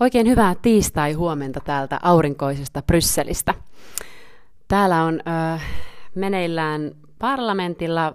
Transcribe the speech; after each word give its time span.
Oikein 0.00 0.26
hyvää 0.28 0.54
tiistai-huomenta 0.62 1.60
täältä 1.60 1.98
aurinkoisesta 2.02 2.82
Brysselistä. 2.82 3.54
Täällä 4.68 5.04
on 5.04 5.20
äh, 5.28 5.64
meneillään 6.14 6.92
parlamentilla 7.18 8.14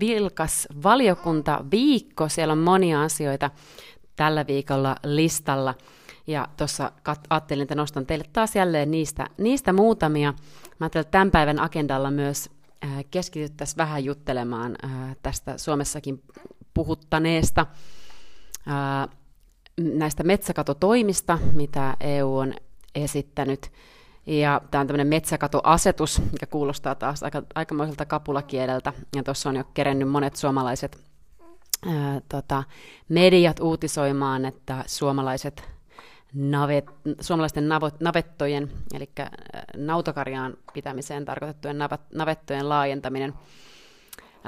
vilkas 0.00 0.68
valiokunta 0.82 1.64
viikko. 1.70 2.28
Siellä 2.28 2.52
on 2.52 2.58
monia 2.58 3.02
asioita 3.02 3.50
tällä 4.16 4.46
viikolla 4.46 4.96
listalla. 5.04 5.74
Ja 6.26 6.48
tuossa 6.56 6.92
ajattelin, 7.30 7.62
että 7.62 7.74
nostan 7.74 8.06
teille 8.06 8.24
taas 8.32 8.56
jälleen 8.56 8.90
niistä, 8.90 9.26
niistä 9.38 9.72
muutamia. 9.72 10.32
Mä 10.80 10.84
ajattelin, 10.84 11.02
että 11.02 11.10
tämän 11.10 11.30
päivän 11.30 11.60
agendalla 11.60 12.10
myös 12.10 12.50
keskityttäisiin 13.10 13.76
vähän 13.76 14.04
juttelemaan 14.04 14.76
tästä 15.22 15.58
Suomessakin 15.58 16.22
puhuttaneesta 16.74 17.66
näistä 19.80 20.22
metsäkatotoimista, 20.22 21.38
mitä 21.52 21.96
EU 22.00 22.36
on 22.36 22.54
esittänyt. 22.94 23.72
Ja 24.26 24.60
tämä 24.70 24.80
on 24.80 24.86
tämmöinen 24.86 25.06
metsäkatoasetus, 25.06 26.22
mikä 26.32 26.46
kuulostaa 26.46 26.94
taas 26.94 27.22
aika, 27.22 27.42
aikamoiselta 27.54 28.06
kapulakieleltä. 28.06 28.92
Ja 29.16 29.22
tuossa 29.22 29.48
on 29.48 29.56
jo 29.56 29.64
kerennyt 29.74 30.08
monet 30.08 30.36
suomalaiset 30.36 30.98
ää, 31.86 32.20
tota, 32.28 32.64
mediat 33.08 33.60
uutisoimaan, 33.60 34.44
että 34.44 34.84
suomalaiset 34.86 35.68
navet, 36.34 36.84
suomalaisten 37.20 37.68
navot, 37.68 38.00
navettojen, 38.00 38.70
eli 38.94 39.10
nautakarjaan 39.76 40.56
pitämiseen 40.72 41.24
tarkoitettujen 41.24 41.78
navettojen 42.14 42.68
laajentaminen– 42.68 43.32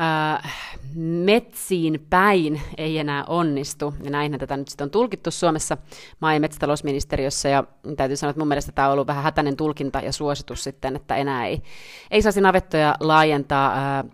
äh, 0.01 0.53
metsiin 0.95 2.07
päin 2.11 2.61
ei 2.79 2.99
enää 2.99 3.25
onnistu. 3.25 3.95
Ja 4.03 4.11
näinhän 4.11 4.41
tätä 4.41 4.57
nyt 4.57 4.69
sitten 4.69 4.85
on 4.85 4.91
tulkittu 4.91 5.31
Suomessa 5.31 5.77
maa- 6.21 6.35
ja 6.35 6.41
metsätalousministeriössä. 6.41 7.49
Ja 7.49 7.65
täytyy 7.97 8.17
sanoa, 8.17 8.31
että 8.31 8.41
mun 8.41 8.49
mielestä 8.49 8.73
tämä 8.73 8.89
on 8.89 8.93
ollut 8.93 9.07
vähän 9.07 9.25
hätäinen 9.25 9.57
tulkinta 9.57 10.01
ja 10.01 10.13
suositus 10.13 10.65
sitten, 10.65 10.97
että 10.97 11.17
enää 11.17 11.47
ei, 11.47 11.63
ei 12.11 12.23
saisi 12.23 12.41
navettoja 12.41 12.95
laajentaa 13.01 13.73
äh, 13.73 13.99
äh, 13.99 14.05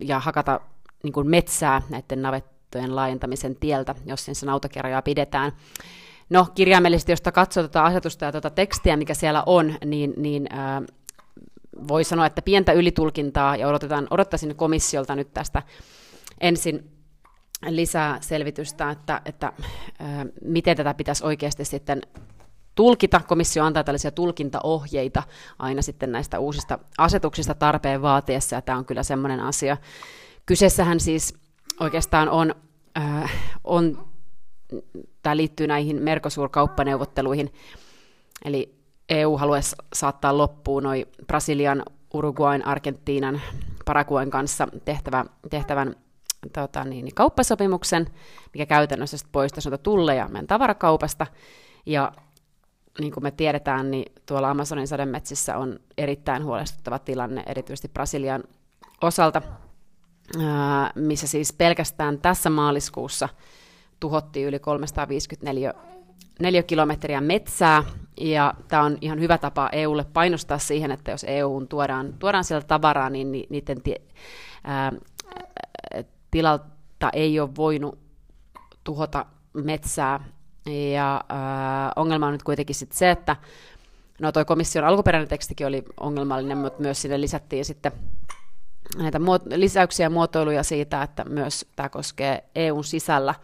ja 0.00 0.20
hakata 0.20 0.60
niin 1.02 1.12
kuin 1.12 1.30
metsää 1.30 1.82
näiden 1.90 2.22
navettojen 2.22 2.96
laajentamisen 2.96 3.56
tieltä, 3.56 3.94
jos 4.06 4.24
sen 4.24 4.34
nautakerjaa 4.44 5.02
pidetään. 5.02 5.52
No, 6.30 6.46
kirjaimellisesti, 6.54 7.12
jos 7.12 7.20
katsoo 7.32 7.62
tätä 7.62 7.84
asetusta 7.84 8.24
ja 8.24 8.32
tuota 8.32 8.50
tekstiä, 8.50 8.96
mikä 8.96 9.14
siellä 9.14 9.42
on, 9.46 9.74
niin, 9.84 10.14
niin 10.16 10.48
äh, 10.52 10.82
voi 11.88 12.04
sanoa, 12.04 12.26
että 12.26 12.42
pientä 12.42 12.72
ylitulkintaa 12.72 13.56
ja 13.56 13.68
odotetaan, 13.68 14.06
odottaisin 14.10 14.56
komissiolta 14.56 15.16
nyt 15.16 15.34
tästä 15.34 15.62
ensin 16.40 16.90
lisää 17.68 18.18
selvitystä, 18.20 18.90
että, 18.90 19.22
että 19.24 19.52
miten 20.44 20.76
tätä 20.76 20.94
pitäisi 20.94 21.24
oikeasti 21.24 21.64
sitten 21.64 22.02
tulkita. 22.74 23.20
Komissio 23.28 23.64
antaa 23.64 23.84
tällaisia 23.84 24.10
tulkintaohjeita 24.10 25.22
aina 25.58 25.82
sitten 25.82 26.12
näistä 26.12 26.38
uusista 26.38 26.78
asetuksista 26.98 27.54
tarpeen 27.54 28.02
vaatiessa, 28.02 28.56
ja 28.56 28.62
tämä 28.62 28.78
on 28.78 28.84
kyllä 28.84 29.02
semmoinen 29.02 29.40
asia. 29.40 29.76
Kyseessähän 30.46 31.00
siis 31.00 31.34
oikeastaan 31.80 32.28
on, 32.28 32.54
ää, 32.94 33.28
on 33.64 34.08
tämä 35.22 35.36
liittyy 35.36 35.66
näihin 35.66 36.02
Mercosur-kauppaneuvotteluihin, 36.02 37.52
eli 38.44 38.77
EU 39.08 39.36
haluaisi 39.36 39.76
saattaa 39.92 40.38
loppuun 40.38 40.82
noin 40.82 41.06
Brasilian, 41.26 41.82
Uruguain, 42.14 42.66
Argentiinan, 42.66 43.40
Paraguayn 43.84 44.30
kanssa 44.30 44.68
tehtävä, 44.84 45.24
tehtävän 45.50 45.96
tota, 46.52 46.84
niin, 46.84 47.14
kauppasopimuksen, 47.14 48.06
mikä 48.52 48.66
käytännössä 48.66 49.16
poistaisi 49.32 49.70
noita 49.70 49.82
tulleja 49.82 50.28
meidän 50.28 50.46
tavarakaupasta. 50.46 51.26
Ja 51.86 52.12
niin 53.00 53.12
kuin 53.12 53.24
me 53.24 53.30
tiedetään, 53.30 53.90
niin 53.90 54.12
tuolla 54.26 54.50
Amazonin 54.50 54.88
sademetsissä 54.88 55.56
on 55.56 55.80
erittäin 55.98 56.44
huolestuttava 56.44 56.98
tilanne, 56.98 57.42
erityisesti 57.46 57.88
Brasilian 57.88 58.44
osalta, 59.02 59.42
missä 60.94 61.26
siis 61.26 61.52
pelkästään 61.52 62.18
tässä 62.18 62.50
maaliskuussa 62.50 63.28
tuhottiin 64.00 64.46
yli 64.46 64.58
354 64.58 65.74
kilometriä 66.66 67.20
metsää, 67.20 67.84
ja 68.20 68.54
tämä 68.68 68.82
on 68.82 68.98
ihan 69.00 69.20
hyvä 69.20 69.38
tapa 69.38 69.68
EUlle 69.72 70.04
painostaa 70.04 70.58
siihen, 70.58 70.90
että 70.90 71.10
jos 71.10 71.24
EUn 71.28 71.68
tuodaan, 71.68 72.14
tuodaan 72.18 72.44
sieltä 72.44 72.66
tavaraa, 72.66 73.10
niin 73.10 73.32
ni, 73.32 73.46
niiden 73.50 73.82
ti, 73.82 73.94
ää, 74.64 74.92
tilalta 76.30 77.10
ei 77.12 77.40
ole 77.40 77.56
voinut 77.56 77.98
tuhota 78.84 79.26
metsää. 79.52 80.24
Ja 80.92 81.24
ää, 81.28 81.92
ongelma 81.96 82.26
on 82.26 82.32
nyt 82.32 82.42
kuitenkin 82.42 82.74
sit 82.74 82.92
se, 82.92 83.10
että 83.10 83.36
no 84.20 84.32
toi 84.32 84.44
komission 84.44 84.84
alkuperäinen 84.84 85.28
tekstikin 85.28 85.66
oli 85.66 85.84
ongelmallinen, 86.00 86.58
mutta 86.58 86.82
myös 86.82 87.02
sinne 87.02 87.20
lisättiin 87.20 87.64
sitten 87.64 87.92
näitä 88.96 89.18
muot- 89.18 89.56
lisäyksiä 89.56 90.06
ja 90.06 90.10
muotoiluja 90.10 90.62
siitä, 90.62 91.02
että 91.02 91.24
myös 91.24 91.66
tämä 91.76 91.88
koskee 91.88 92.44
EUn 92.54 92.84
sisällä 92.84 93.34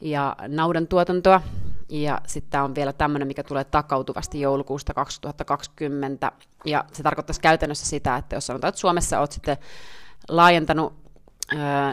ja 0.00 0.36
naudan 0.48 0.86
tuotantoa, 0.86 1.40
ja 1.88 2.20
sitten 2.26 2.62
on 2.62 2.74
vielä 2.74 2.92
tämmöinen, 2.92 3.28
mikä 3.28 3.42
tulee 3.42 3.64
takautuvasti 3.64 4.40
joulukuusta 4.40 4.94
2020. 4.94 6.32
Ja 6.64 6.84
se 6.92 7.02
tarkoittaisi 7.02 7.40
käytännössä 7.40 7.86
sitä, 7.86 8.16
että 8.16 8.36
jos 8.36 8.46
sanotaan, 8.46 8.68
että 8.68 8.80
Suomessa 8.80 9.20
olet 9.20 9.32
sitten 9.32 9.56
laajentanut 10.28 11.08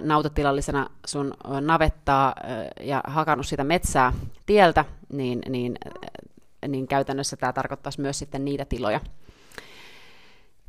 nautatilallisena 0.01 0.89
sun 1.05 1.33
navettaa 1.61 2.35
ja 2.81 3.03
hakannut 3.07 3.47
sitä 3.47 3.63
metsää 3.63 4.13
tieltä, 4.45 4.85
niin, 5.13 5.41
niin, 5.49 5.75
niin 6.67 6.87
käytännössä 6.87 7.37
tämä 7.37 7.53
tarkoittaisi 7.53 8.01
myös 8.01 8.19
sitten 8.19 8.45
niitä 8.45 8.65
tiloja. 8.65 8.99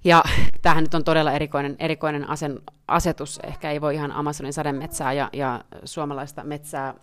Ja 0.05 0.23
tämähän 0.63 0.85
nyt 0.85 0.95
on 0.95 1.05
todella 1.05 1.33
erikoinen, 1.33 1.77
erikoinen 1.79 2.31
asen, 2.31 2.59
asetus. 2.89 3.41
Ehkä 3.43 3.71
ei 3.71 3.81
voi 3.81 3.95
ihan 3.95 4.13
Amazonin 4.13 4.53
sademetsää 4.53 5.13
ja, 5.13 5.31
ja 5.33 5.65
suomalaista 5.85 6.45
metsää 6.45 6.95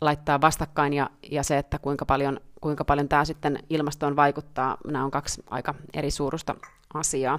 laittaa 0.00 0.40
vastakkain 0.40 0.92
ja, 0.92 1.10
ja 1.30 1.42
se, 1.42 1.58
että 1.58 1.78
kuinka 1.78 2.04
paljon, 2.04 2.40
kuinka 2.60 2.84
paljon 2.84 3.08
tämä 3.08 3.24
sitten 3.24 3.58
ilmastoon 3.70 4.16
vaikuttaa, 4.16 4.76
nämä 4.86 5.04
on 5.04 5.10
kaksi 5.10 5.44
aika 5.50 5.74
eri 5.94 6.10
suurusta 6.10 6.54
asiaa. 6.94 7.38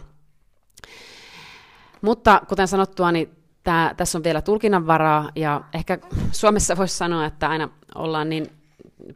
Mutta 2.02 2.42
kuten 2.50 2.68
sanottua, 2.68 3.12
niin 3.12 3.30
tämä, 3.64 3.94
tässä 3.98 4.18
on 4.18 4.24
vielä 4.24 4.42
tulkinnanvaraa 4.42 5.30
ja 5.36 5.62
ehkä 5.74 5.98
Suomessa 6.32 6.78
voisi 6.78 6.98
sanoa, 6.98 7.26
että 7.26 7.50
aina 7.50 7.70
ollaan 7.96 8.30
niin 8.30 8.48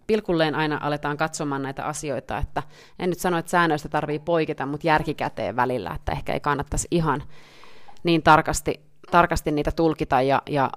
pilkulleen 0.07 0.55
aina 0.55 0.79
aletaan 0.81 1.17
katsomaan 1.17 1.61
näitä 1.61 1.85
asioita, 1.85 2.38
että 2.38 2.63
en 3.00 3.09
nyt 3.09 3.19
sano, 3.19 3.38
että 3.38 3.50
säännöistä 3.50 3.89
tarvii 3.89 4.19
poiketa, 4.19 4.66
mutta 4.66 4.88
järkikäteen 4.88 5.55
välillä, 5.55 5.91
että 5.95 6.11
ehkä 6.11 6.34
ei 6.34 6.39
kannattaisi 6.39 6.88
ihan 6.91 7.23
niin 8.03 8.23
tarkasti, 8.23 8.81
tarkasti 9.11 9.51
niitä 9.51 9.72
tulkita 9.72 10.22
ja, 10.22 10.41
ja 10.50 10.72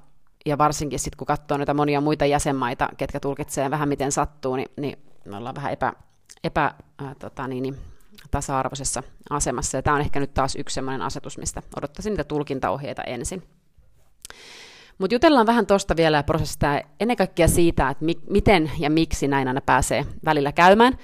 ja 0.48 0.58
varsinkin 0.58 0.98
sitten 0.98 1.16
kun 1.16 1.26
katsoo 1.26 1.56
noita 1.56 1.74
monia 1.74 2.00
muita 2.00 2.26
jäsenmaita, 2.26 2.88
ketkä 2.96 3.20
tulkitsee 3.20 3.70
vähän 3.70 3.88
miten 3.88 4.12
sattuu, 4.12 4.56
niin, 4.56 4.68
niin 4.76 4.98
me 5.24 5.36
ollaan 5.36 5.54
vähän 5.54 5.72
epä, 5.72 5.92
epä 6.44 6.74
äh, 7.02 7.16
tota 7.18 7.48
niin, 7.48 7.62
niin, 7.62 7.76
tasa-arvoisessa 8.30 9.02
asemassa. 9.30 9.78
Ja 9.78 9.82
tämä 9.82 9.94
on 9.94 10.00
ehkä 10.00 10.20
nyt 10.20 10.34
taas 10.34 10.56
yksi 10.56 10.74
sellainen 10.74 11.02
asetus, 11.06 11.38
mistä 11.38 11.62
odottaisin 11.76 12.10
niitä 12.10 12.24
tulkintaohjeita 12.24 13.02
ensin. 13.02 13.42
Mutta 14.98 15.14
jutellaan 15.14 15.46
vähän 15.46 15.66
tuosta 15.66 15.96
vielä 15.96 16.22
prosessista 16.22 16.66
ja 16.66 16.82
ennen 17.00 17.16
kaikkea 17.16 17.48
siitä, 17.48 17.88
että 17.88 18.04
mi- 18.04 18.20
miten 18.30 18.70
ja 18.78 18.90
miksi 18.90 19.28
näin 19.28 19.48
aina 19.48 19.60
pääsee 19.60 20.06
välillä 20.24 20.52
käymään. 20.52 20.98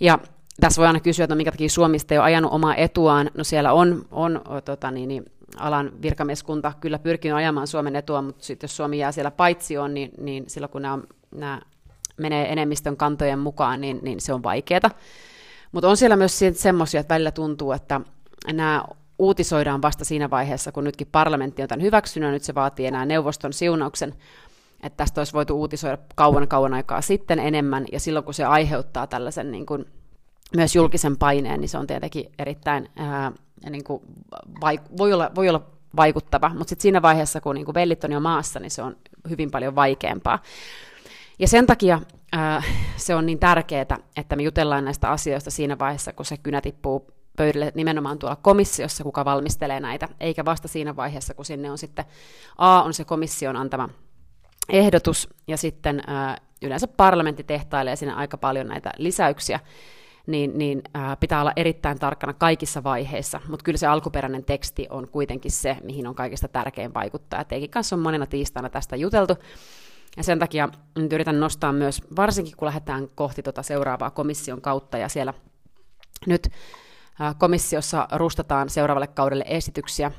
Ja 0.00 0.18
tässä 0.60 0.80
voi 0.80 0.86
aina 0.86 1.00
kysyä, 1.00 1.24
että 1.24 1.34
minkä 1.34 1.50
takia 1.50 1.68
Suomista 1.68 2.14
ei 2.14 2.18
ole 2.18 2.24
ajanut 2.24 2.52
omaa 2.52 2.74
etuaan. 2.74 3.30
No 3.34 3.44
siellä 3.44 3.72
on, 3.72 4.06
on 4.10 4.40
tota 4.64 4.90
niin, 4.90 5.08
niin, 5.08 5.24
alan 5.56 5.92
virkamieskunta 6.02 6.72
kyllä 6.80 6.98
pyrkinyt 6.98 7.36
ajamaan 7.36 7.66
Suomen 7.66 7.96
etua, 7.96 8.22
mutta 8.22 8.44
sitten 8.44 8.64
jos 8.64 8.76
Suomi 8.76 8.98
jää 8.98 9.12
siellä 9.12 9.30
paitsioon, 9.30 9.94
niin, 9.94 10.10
niin 10.20 10.44
silloin 10.46 10.70
kun 10.70 10.82
nämä, 10.82 10.98
nämä 11.34 11.60
menee 12.16 12.52
enemmistön 12.52 12.96
kantojen 12.96 13.38
mukaan, 13.38 13.80
niin, 13.80 13.98
niin 14.02 14.20
se 14.20 14.32
on 14.32 14.42
vaikeaa. 14.42 14.90
Mutta 15.72 15.88
on 15.88 15.96
siellä 15.96 16.16
myös 16.16 16.40
semmoisia, 16.52 17.00
että 17.00 17.14
välillä 17.14 17.30
tuntuu, 17.30 17.72
että 17.72 18.00
nämä 18.52 18.84
uutisoidaan 19.18 19.82
vasta 19.82 20.04
siinä 20.04 20.30
vaiheessa, 20.30 20.72
kun 20.72 20.84
nytkin 20.84 21.08
parlamentti 21.12 21.62
on 21.62 21.68
tämän 21.68 21.82
hyväksynyt, 21.82 22.30
nyt 22.30 22.42
se 22.42 22.54
vaatii 22.54 22.86
enää 22.86 23.06
neuvoston 23.06 23.52
siunauksen, 23.52 24.14
että 24.82 24.96
tästä 24.96 25.20
olisi 25.20 25.32
voitu 25.32 25.60
uutisoida 25.60 25.98
kauan 26.14 26.48
kauan 26.48 26.74
aikaa 26.74 27.00
sitten 27.00 27.38
enemmän, 27.38 27.86
ja 27.92 28.00
silloin 28.00 28.24
kun 28.24 28.34
se 28.34 28.44
aiheuttaa 28.44 29.06
tällaisen 29.06 29.50
niin 29.50 29.66
kuin, 29.66 29.86
myös 30.56 30.76
julkisen 30.76 31.16
paineen, 31.16 31.60
niin 31.60 31.68
se 31.68 31.78
on 31.78 31.86
tietenkin 31.86 32.32
erittäin 32.38 32.88
ää, 32.96 33.32
niin 33.70 33.84
kuin, 33.84 34.02
vaik- 34.60 34.96
voi, 34.98 35.12
olla, 35.12 35.30
voi 35.34 35.48
olla 35.48 35.66
vaikuttava, 35.96 36.48
mutta 36.48 36.68
sitten 36.68 36.82
siinä 36.82 37.02
vaiheessa, 37.02 37.40
kun 37.40 37.54
niin 37.54 37.64
kuin 37.64 37.74
vellit 37.74 38.04
on 38.04 38.12
jo 38.12 38.20
maassa, 38.20 38.60
niin 38.60 38.70
se 38.70 38.82
on 38.82 38.96
hyvin 39.28 39.50
paljon 39.50 39.74
vaikeampaa. 39.74 40.42
Ja 41.38 41.48
sen 41.48 41.66
takia 41.66 42.00
ää, 42.32 42.62
se 42.96 43.14
on 43.14 43.26
niin 43.26 43.38
tärkeää, 43.38 43.98
että 44.16 44.36
me 44.36 44.42
jutellaan 44.42 44.84
näistä 44.84 45.10
asioista 45.10 45.50
siinä 45.50 45.78
vaiheessa, 45.78 46.12
kun 46.12 46.24
se 46.24 46.36
kynä 46.36 46.60
tippuu 46.60 47.06
pöydälle 47.36 47.72
nimenomaan 47.74 48.18
tuolla 48.18 48.36
komissiossa, 48.36 49.04
kuka 49.04 49.24
valmistelee 49.24 49.80
näitä, 49.80 50.08
eikä 50.20 50.44
vasta 50.44 50.68
siinä 50.68 50.96
vaiheessa, 50.96 51.34
kun 51.34 51.44
sinne 51.44 51.70
on 51.70 51.78
sitten, 51.78 52.04
A 52.58 52.82
on 52.82 52.94
se 52.94 53.04
komission 53.04 53.56
antama 53.56 53.88
ehdotus, 54.68 55.28
ja 55.46 55.56
sitten 55.56 56.02
yleensä 56.62 56.88
parlamentti 56.88 57.44
tehtailee 57.44 57.96
sinne 57.96 58.14
aika 58.14 58.36
paljon 58.38 58.66
näitä 58.66 58.90
lisäyksiä, 58.96 59.60
niin, 60.28 60.58
niin 60.58 60.82
ää, 60.94 61.16
pitää 61.16 61.40
olla 61.40 61.52
erittäin 61.56 61.98
tarkkana 61.98 62.32
kaikissa 62.32 62.82
vaiheissa, 62.82 63.40
mutta 63.48 63.64
kyllä 63.64 63.78
se 63.78 63.86
alkuperäinen 63.86 64.44
teksti 64.44 64.86
on 64.90 65.08
kuitenkin 65.08 65.50
se, 65.50 65.76
mihin 65.82 66.06
on 66.06 66.14
kaikista 66.14 66.48
tärkein 66.48 66.94
vaikuttaa. 66.94 67.44
Teikin 67.44 67.70
kanssa 67.70 67.96
on 67.96 68.02
monena 68.02 68.26
tiistaina 68.26 68.68
tästä 68.68 68.96
juteltu, 68.96 69.36
ja 70.16 70.22
sen 70.22 70.38
takia 70.38 70.68
nyt 70.96 71.12
yritän 71.12 71.40
nostaa 71.40 71.72
myös, 71.72 72.02
varsinkin 72.16 72.56
kun 72.56 72.66
lähdetään 72.66 73.08
kohti 73.14 73.42
tuota 73.42 73.62
seuraavaa 73.62 74.10
komission 74.10 74.60
kautta, 74.60 74.98
ja 74.98 75.08
siellä 75.08 75.34
nyt 76.26 76.48
komissiossa 77.38 78.08
rustataan 78.12 78.68
seuraavalle 78.68 79.06
kaudelle 79.06 79.44
esityksiä, 79.48 80.12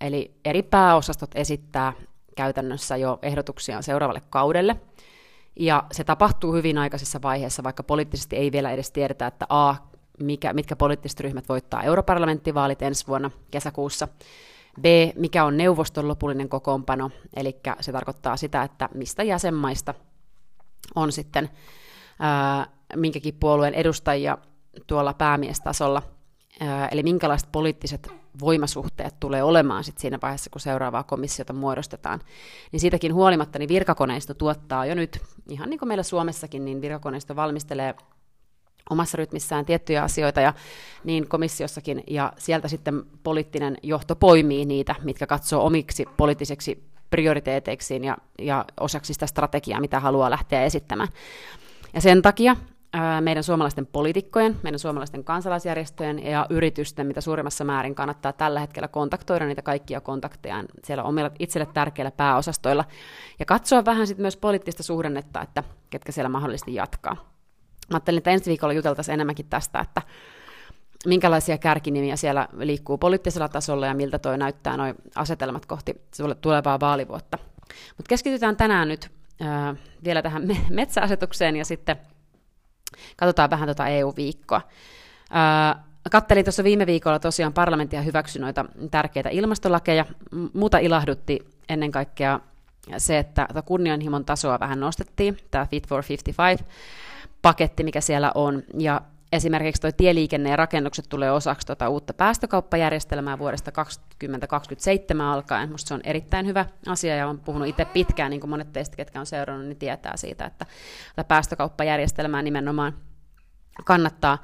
eli 0.00 0.34
eri 0.44 0.62
pääosastot 0.62 1.30
esittää 1.34 1.92
käytännössä 2.36 2.96
jo 2.96 3.18
ehdotuksia 3.22 3.82
seuraavalle 3.82 4.22
kaudelle– 4.30 4.76
ja 5.56 5.84
se 5.92 6.04
tapahtuu 6.04 6.52
hyvin 6.52 6.78
aikaisessa 6.78 7.22
vaiheessa, 7.22 7.62
vaikka 7.62 7.82
poliittisesti 7.82 8.36
ei 8.36 8.52
vielä 8.52 8.70
edes 8.70 8.90
tiedetä, 8.90 9.26
että 9.26 9.46
A, 9.48 9.74
mikä, 10.20 10.52
mitkä 10.52 10.76
poliittiset 10.76 11.20
ryhmät 11.20 11.48
voittaa 11.48 11.82
europarlamenttivaalit 11.82 12.82
ensi 12.82 13.06
vuonna 13.06 13.30
kesäkuussa, 13.50 14.08
B, 14.80 14.84
mikä 15.16 15.44
on 15.44 15.56
neuvoston 15.56 16.08
lopullinen 16.08 16.48
kokoonpano, 16.48 17.10
eli 17.36 17.56
se 17.80 17.92
tarkoittaa 17.92 18.36
sitä, 18.36 18.62
että 18.62 18.88
mistä 18.94 19.22
jäsenmaista 19.22 19.94
on 20.94 21.12
sitten 21.12 21.50
ää, 22.18 22.66
minkäkin 22.96 23.34
puolueen 23.40 23.74
edustajia 23.74 24.38
tuolla 24.86 25.14
päämiestasolla, 25.14 26.02
ää, 26.60 26.88
eli 26.88 27.02
minkälaiset 27.02 27.52
poliittiset 27.52 28.21
voimasuhteet 28.40 29.20
tulee 29.20 29.42
olemaan 29.42 29.84
sit 29.84 29.98
siinä 29.98 30.18
vaiheessa, 30.22 30.50
kun 30.50 30.60
seuraavaa 30.60 31.02
komissiota 31.02 31.52
muodostetaan. 31.52 32.20
Niin 32.72 32.80
siitäkin 32.80 33.14
huolimatta 33.14 33.58
niin 33.58 33.68
virkakoneisto 33.68 34.34
tuottaa 34.34 34.86
jo 34.86 34.94
nyt, 34.94 35.20
ihan 35.48 35.70
niin 35.70 35.78
kuin 35.78 35.88
meillä 35.88 36.02
Suomessakin, 36.02 36.64
niin 36.64 36.80
virkakoneisto 36.80 37.36
valmistelee 37.36 37.94
omassa 38.90 39.16
rytmissään 39.16 39.64
tiettyjä 39.64 40.02
asioita 40.02 40.40
ja 40.40 40.54
niin 41.04 41.28
komissiossakin, 41.28 42.04
ja 42.06 42.32
sieltä 42.38 42.68
sitten 42.68 43.02
poliittinen 43.22 43.76
johto 43.82 44.16
poimii 44.16 44.64
niitä, 44.64 44.94
mitkä 45.02 45.26
katsoo 45.26 45.66
omiksi 45.66 46.06
poliittiseksi 46.16 46.84
prioriteeteiksi 47.10 48.00
ja, 48.02 48.16
ja 48.38 48.64
osaksi 48.80 49.14
sitä 49.14 49.26
strategiaa, 49.26 49.80
mitä 49.80 50.00
haluaa 50.00 50.30
lähteä 50.30 50.64
esittämään. 50.64 51.08
Ja 51.94 52.00
sen 52.00 52.22
takia 52.22 52.56
meidän 53.20 53.44
suomalaisten 53.44 53.86
poliitikkojen, 53.86 54.56
meidän 54.62 54.78
suomalaisten 54.78 55.24
kansalaisjärjestöjen 55.24 56.24
ja 56.24 56.46
yritysten, 56.50 57.06
mitä 57.06 57.20
suurimmassa 57.20 57.64
määrin 57.64 57.94
kannattaa 57.94 58.32
tällä 58.32 58.60
hetkellä 58.60 58.88
kontaktoida 58.88 59.46
niitä 59.46 59.62
kaikkia 59.62 60.00
kontakteja 60.00 60.64
siellä 60.84 61.02
omilla 61.02 61.30
itselle 61.38 61.66
tärkeillä 61.74 62.10
pääosastoilla 62.10 62.84
ja 63.38 63.44
katsoa 63.44 63.84
vähän 63.84 64.06
sitten 64.06 64.22
myös 64.22 64.36
poliittista 64.36 64.82
suhdannetta, 64.82 65.42
että 65.42 65.64
ketkä 65.90 66.12
siellä 66.12 66.28
mahdollisesti 66.28 66.74
jatkaa. 66.74 67.14
Mä 67.90 67.96
ajattelin, 67.96 68.18
että 68.18 68.30
ensi 68.30 68.50
viikolla 68.50 68.74
juteltaisiin 68.74 69.14
enemmänkin 69.14 69.46
tästä, 69.50 69.80
että 69.80 70.02
minkälaisia 71.06 71.58
kärkinimiä 71.58 72.16
siellä 72.16 72.48
liikkuu 72.58 72.98
poliittisella 72.98 73.48
tasolla 73.48 73.86
ja 73.86 73.94
miltä 73.94 74.18
toi 74.18 74.38
näyttää 74.38 74.76
noin 74.76 74.94
asetelmat 75.14 75.66
kohti 75.66 75.94
tulevaa 76.40 76.80
vaalivuotta. 76.80 77.38
Mutta 77.96 78.08
keskitytään 78.08 78.56
tänään 78.56 78.88
nyt 78.88 79.10
äh, 79.42 79.76
vielä 80.04 80.22
tähän 80.22 80.42
metsäasetukseen 80.70 81.56
ja 81.56 81.64
sitten 81.64 81.96
Katsotaan 83.16 83.50
vähän 83.50 83.66
tuota 83.66 83.88
EU-viikkoa. 83.88 84.60
kattelin 86.10 86.44
tuossa 86.44 86.64
viime 86.64 86.86
viikolla 86.86 87.18
tosiaan 87.18 87.52
parlamenttia 87.52 88.02
hyväksy 88.02 88.38
noita 88.38 88.64
tärkeitä 88.90 89.28
ilmastolakeja. 89.28 90.06
Muuta 90.52 90.78
ilahdutti 90.78 91.38
ennen 91.68 91.90
kaikkea 91.90 92.40
se, 92.98 93.18
että 93.18 93.48
kunnianhimon 93.64 94.24
tasoa 94.24 94.60
vähän 94.60 94.80
nostettiin, 94.80 95.36
tämä 95.50 95.66
Fit 95.66 95.88
for 95.88 96.04
55 96.08 96.64
paketti, 97.42 97.84
mikä 97.84 98.00
siellä 98.00 98.32
on, 98.34 98.62
ja 98.78 99.00
esimerkiksi 99.32 99.82
tuo 99.82 99.92
tieliikenne 99.92 100.50
ja 100.50 100.56
rakennukset 100.56 101.04
tulee 101.08 101.30
osaksi 101.30 101.66
tuota 101.66 101.88
uutta 101.88 102.14
päästökauppajärjestelmää 102.14 103.38
vuodesta 103.38 103.72
2027 103.72 105.26
alkaen. 105.26 105.68
Minusta 105.68 105.88
se 105.88 105.94
on 105.94 106.00
erittäin 106.04 106.46
hyvä 106.46 106.66
asia 106.86 107.16
ja 107.16 107.26
olen 107.26 107.38
puhunut 107.38 107.68
itse 107.68 107.84
pitkään, 107.84 108.30
niin 108.30 108.40
kuin 108.40 108.50
monet 108.50 108.72
teistä, 108.72 108.96
ketkä 108.96 109.20
on 109.20 109.26
seurannut, 109.26 109.66
niin 109.66 109.78
tietää 109.78 110.16
siitä, 110.16 110.44
että 110.44 110.66
tätä 111.16 111.28
päästökauppajärjestelmää 111.28 112.42
nimenomaan 112.42 112.94
kannattaa 113.84 114.38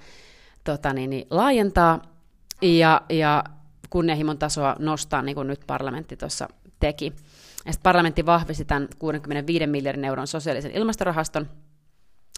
tota 0.65 0.93
niin, 0.93 1.11
niin, 1.11 1.27
laajentaa 1.31 2.03
ja, 2.63 3.03
ja 3.09 3.45
kunnianhimon 3.91 4.39
tasoa 4.39 4.77
nostaa, 4.79 5.23
niin 5.23 5.35
kuin 5.35 5.49
nyt 5.49 5.61
parlamentti 5.67 6.17
tuossa 6.17 6.49
teki. 6.81 7.13
Ja 7.67 7.73
parlamentti 7.83 8.27
vahvisti 8.27 8.65
tämän 8.65 8.89
65 8.99 9.67
miljardin 9.67 10.05
euron 10.05 10.27
sosiaalisen 10.27 10.71
ilmastorahaston, 10.71 11.49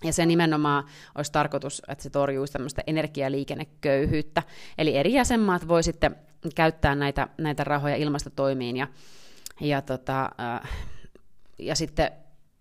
ja 0.04 0.12
se 0.12 0.26
nimenomaan 0.26 0.84
olisi 1.14 1.32
tarkoitus, 1.32 1.82
että 1.88 2.02
se 2.02 2.10
torjuisi 2.10 2.52
tämmöistä 2.52 2.82
energialiikenneköyhyyttä. 2.86 4.42
Eli 4.78 4.96
eri 4.96 5.12
jäsenmaat 5.12 5.68
voi 5.68 5.82
sitten 5.82 6.16
käyttää 6.54 6.94
näitä, 6.94 7.28
näitä 7.38 7.64
rahoja 7.64 7.96
ilmastotoimiin 7.96 8.76
ja, 8.76 8.86
ja, 9.60 9.82
tota, 9.82 10.30
äh, 10.40 10.70
ja 11.58 11.74
sitten 11.74 12.10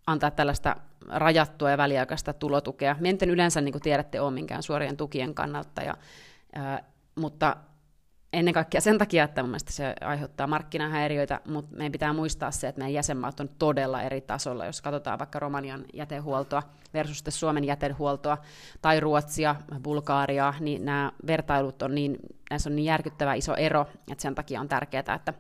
antaa 0.08 0.32
tällaista 0.32 0.76
rajattua 1.08 1.72
ja 1.72 1.78
väliaikaista 1.78 2.34
tulotukea. 2.34 2.96
Menten 3.00 3.30
yleensä, 3.30 3.62
niin 3.62 3.72
kuin 3.72 3.82
tiedätte, 3.82 4.22
ole 4.22 4.32
minkään 4.32 4.64
suorien 4.64 4.98
tukien 4.98 5.34
kannalta, 5.34 5.82
ja, 5.82 5.98
äh, 6.58 6.82
mutta 7.16 7.58
ennen 8.34 8.54
kaikkea 8.54 8.82
sen 8.82 8.98
takia, 8.98 9.24
että 9.24 9.44
mun 9.44 9.50
mielestä 9.50 9.74
se 9.74 9.96
aiheuttaa 10.02 10.48
markkinahäiriöitä, 10.48 11.42
mutta 11.48 11.78
meidän 11.78 11.92
pitää 11.92 12.14
muistaa 12.14 12.52
se, 12.52 12.68
että 12.68 12.80
meidän 12.80 12.94
jäsenmaat 12.94 13.40
on 13.40 13.50
todella 13.60 14.02
eri 14.02 14.22
tasolla. 14.22 14.66
Jos 14.66 14.82
katsotaan 14.82 15.20
vaikka 15.20 15.40
Romanian 15.40 15.86
jätehuoltoa 15.94 16.64
versus 16.94 17.24
Suomen 17.30 17.64
jätehuoltoa 17.64 18.38
tai 18.82 19.00
Ruotsia, 19.00 19.56
Bulgaaria, 19.84 20.54
niin 20.60 20.86
nämä 20.86 21.12
vertailut 21.28 21.82
on 21.82 21.96
niin, 21.96 22.18
näissä 22.50 22.70
on 22.70 22.76
niin 22.76 22.86
järkyttävä 22.86 23.34
iso 23.34 23.56
ero, 23.56 23.86
että 24.12 24.22
sen 24.22 24.36
takia 24.36 24.62
on 24.62 24.70
tärkeää, 24.70 25.14
että 25.16 25.34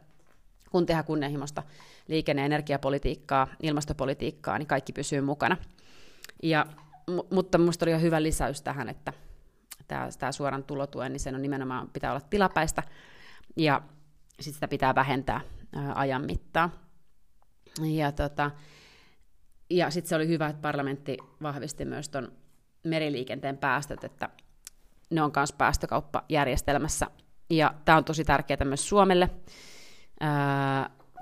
kun 0.71 0.85
tehdään 0.85 1.05
kunnianhimoista 1.05 1.63
liikenne- 2.07 2.41
ja 2.41 2.45
energiapolitiikkaa, 2.45 3.47
ilmastopolitiikkaa, 3.63 4.57
niin 4.57 4.67
kaikki 4.67 4.93
pysyy 4.93 5.21
mukana. 5.21 5.57
Ja, 6.43 6.65
mutta 7.31 7.57
minusta 7.57 7.85
oli 7.85 7.91
jo 7.91 7.99
hyvä 7.99 8.23
lisäys 8.23 8.61
tähän, 8.61 8.89
että 8.89 9.13
tämä, 9.89 10.09
tämä 10.19 10.31
suoran 10.31 10.63
tulotuen, 10.63 11.11
niin 11.11 11.19
sen 11.19 11.35
on 11.35 11.41
nimenomaan 11.41 11.89
pitää 11.89 12.11
olla 12.11 12.21
tilapäistä, 12.29 12.83
ja 13.57 13.81
sitten 14.31 14.53
sitä 14.53 14.67
pitää 14.67 14.95
vähentää 14.95 15.41
ää, 15.75 15.93
ajan 15.95 16.25
mittaa. 16.25 16.69
Ja, 17.81 18.11
tota, 18.11 18.51
ja 19.69 19.89
sitten 19.89 20.09
se 20.09 20.15
oli 20.15 20.27
hyvä, 20.27 20.47
että 20.47 20.61
parlamentti 20.61 21.17
vahvisti 21.41 21.85
myös 21.85 22.09
tuon 22.09 22.31
meriliikenteen 22.83 23.57
päästöt, 23.57 24.03
että 24.03 24.29
ne 25.09 25.21
on 25.21 25.31
myös 25.35 25.53
päästökauppajärjestelmässä. 25.53 27.07
Ja 27.49 27.73
tämä 27.85 27.97
on 27.97 28.03
tosi 28.03 28.25
tärkeää 28.25 28.65
myös 28.65 28.89
Suomelle, 28.89 29.29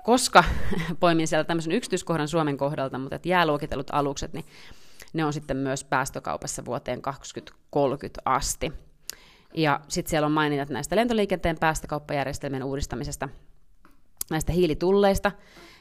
koska 0.02 0.44
poimin 1.00 1.28
siellä 1.28 1.44
tämmöisen 1.44 1.72
yksityiskohdan 1.72 2.28
Suomen 2.28 2.56
kohdalta, 2.56 2.98
mutta 2.98 3.16
että 3.16 3.28
jääluokitellut 3.28 3.90
alukset, 3.92 4.32
niin 4.32 4.44
ne 5.12 5.24
on 5.24 5.32
sitten 5.32 5.56
myös 5.56 5.84
päästökaupassa 5.84 6.64
vuoteen 6.64 7.02
2030 7.02 8.20
asti. 8.24 8.72
Ja 9.54 9.80
sitten 9.88 10.10
siellä 10.10 10.26
on 10.26 10.32
maininnat 10.32 10.68
näistä 10.68 10.96
lentoliikenteen 10.96 11.58
päästökauppajärjestelmien 11.58 12.64
uudistamisesta, 12.64 13.28
näistä 14.30 14.52
hiilitulleista, 14.52 15.32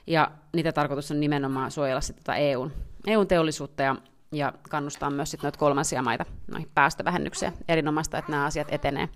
ja 0.07 0.31
niitä 0.53 0.71
tarkoitus 0.71 1.11
on 1.11 1.19
nimenomaan 1.19 1.71
suojella 1.71 2.01
sitten 2.01 2.23
tätä 2.23 2.35
EUn, 2.35 2.73
EUn 3.07 3.27
teollisuutta 3.27 3.83
ja, 3.83 3.95
ja 4.31 4.53
kannustaa 4.69 5.09
myös 5.09 5.31
sitten 5.31 5.47
noita 5.47 5.59
kolmansia 5.59 6.01
maita 6.01 6.25
noihin 6.51 6.71
päästövähennykseen. 6.75 7.53
Erinomaista, 7.67 8.17
että 8.17 8.31
nämä 8.31 8.45
asiat 8.45 8.67
etenee. 8.71 9.09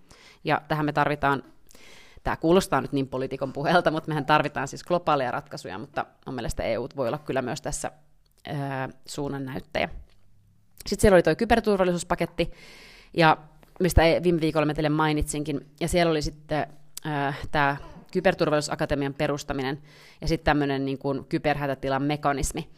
Ja 0.44 0.62
tähän 0.68 0.86
me 0.86 0.94
tarvitaan, 0.94 1.44
tämä 2.24 2.38
kuulostaa 2.38 2.82
nyt 2.82 2.92
niin 2.92 3.08
poliitikon 3.08 3.54
puheelta, 3.54 3.92
mutta 3.92 4.08
mehän 4.08 4.26
tarvitaan 4.26 4.68
siis 4.68 4.84
globaaleja 4.84 5.32
ratkaisuja, 5.32 5.78
mutta 5.78 6.06
on 6.26 6.34
mielestä 6.34 6.64
EU 6.64 6.88
voi 6.96 7.08
olla 7.08 7.18
kyllä 7.18 7.42
myös 7.42 7.62
tässä 7.62 7.92
suunnannäyttäjä. 9.06 9.90
Sitten 10.88 11.02
siellä 11.02 11.16
oli 11.16 11.24
tuo 11.24 11.36
kyberturvallisuuspaketti, 11.36 12.52
ja 13.14 13.38
mistä 13.80 14.04
e- 14.04 14.24
viime 14.24 14.42
viikolla 14.42 14.66
mä 14.66 14.74
teille 14.74 14.90
mainitsinkin, 14.90 15.68
ja 15.80 15.88
siellä 15.88 16.12
oli 16.12 16.22
sitten 16.22 16.68
tämä 17.52 17.78
kyberturvallisuusakatemian 18.12 19.14
perustaminen, 19.14 19.82
ja 20.22 20.28
sitten 20.28 20.46
tämmöinen 20.46 20.86
niin 20.86 20.98
kuin 20.98 21.26
kyberhätätilan 21.26 22.04
mekanismi, 22.04 22.70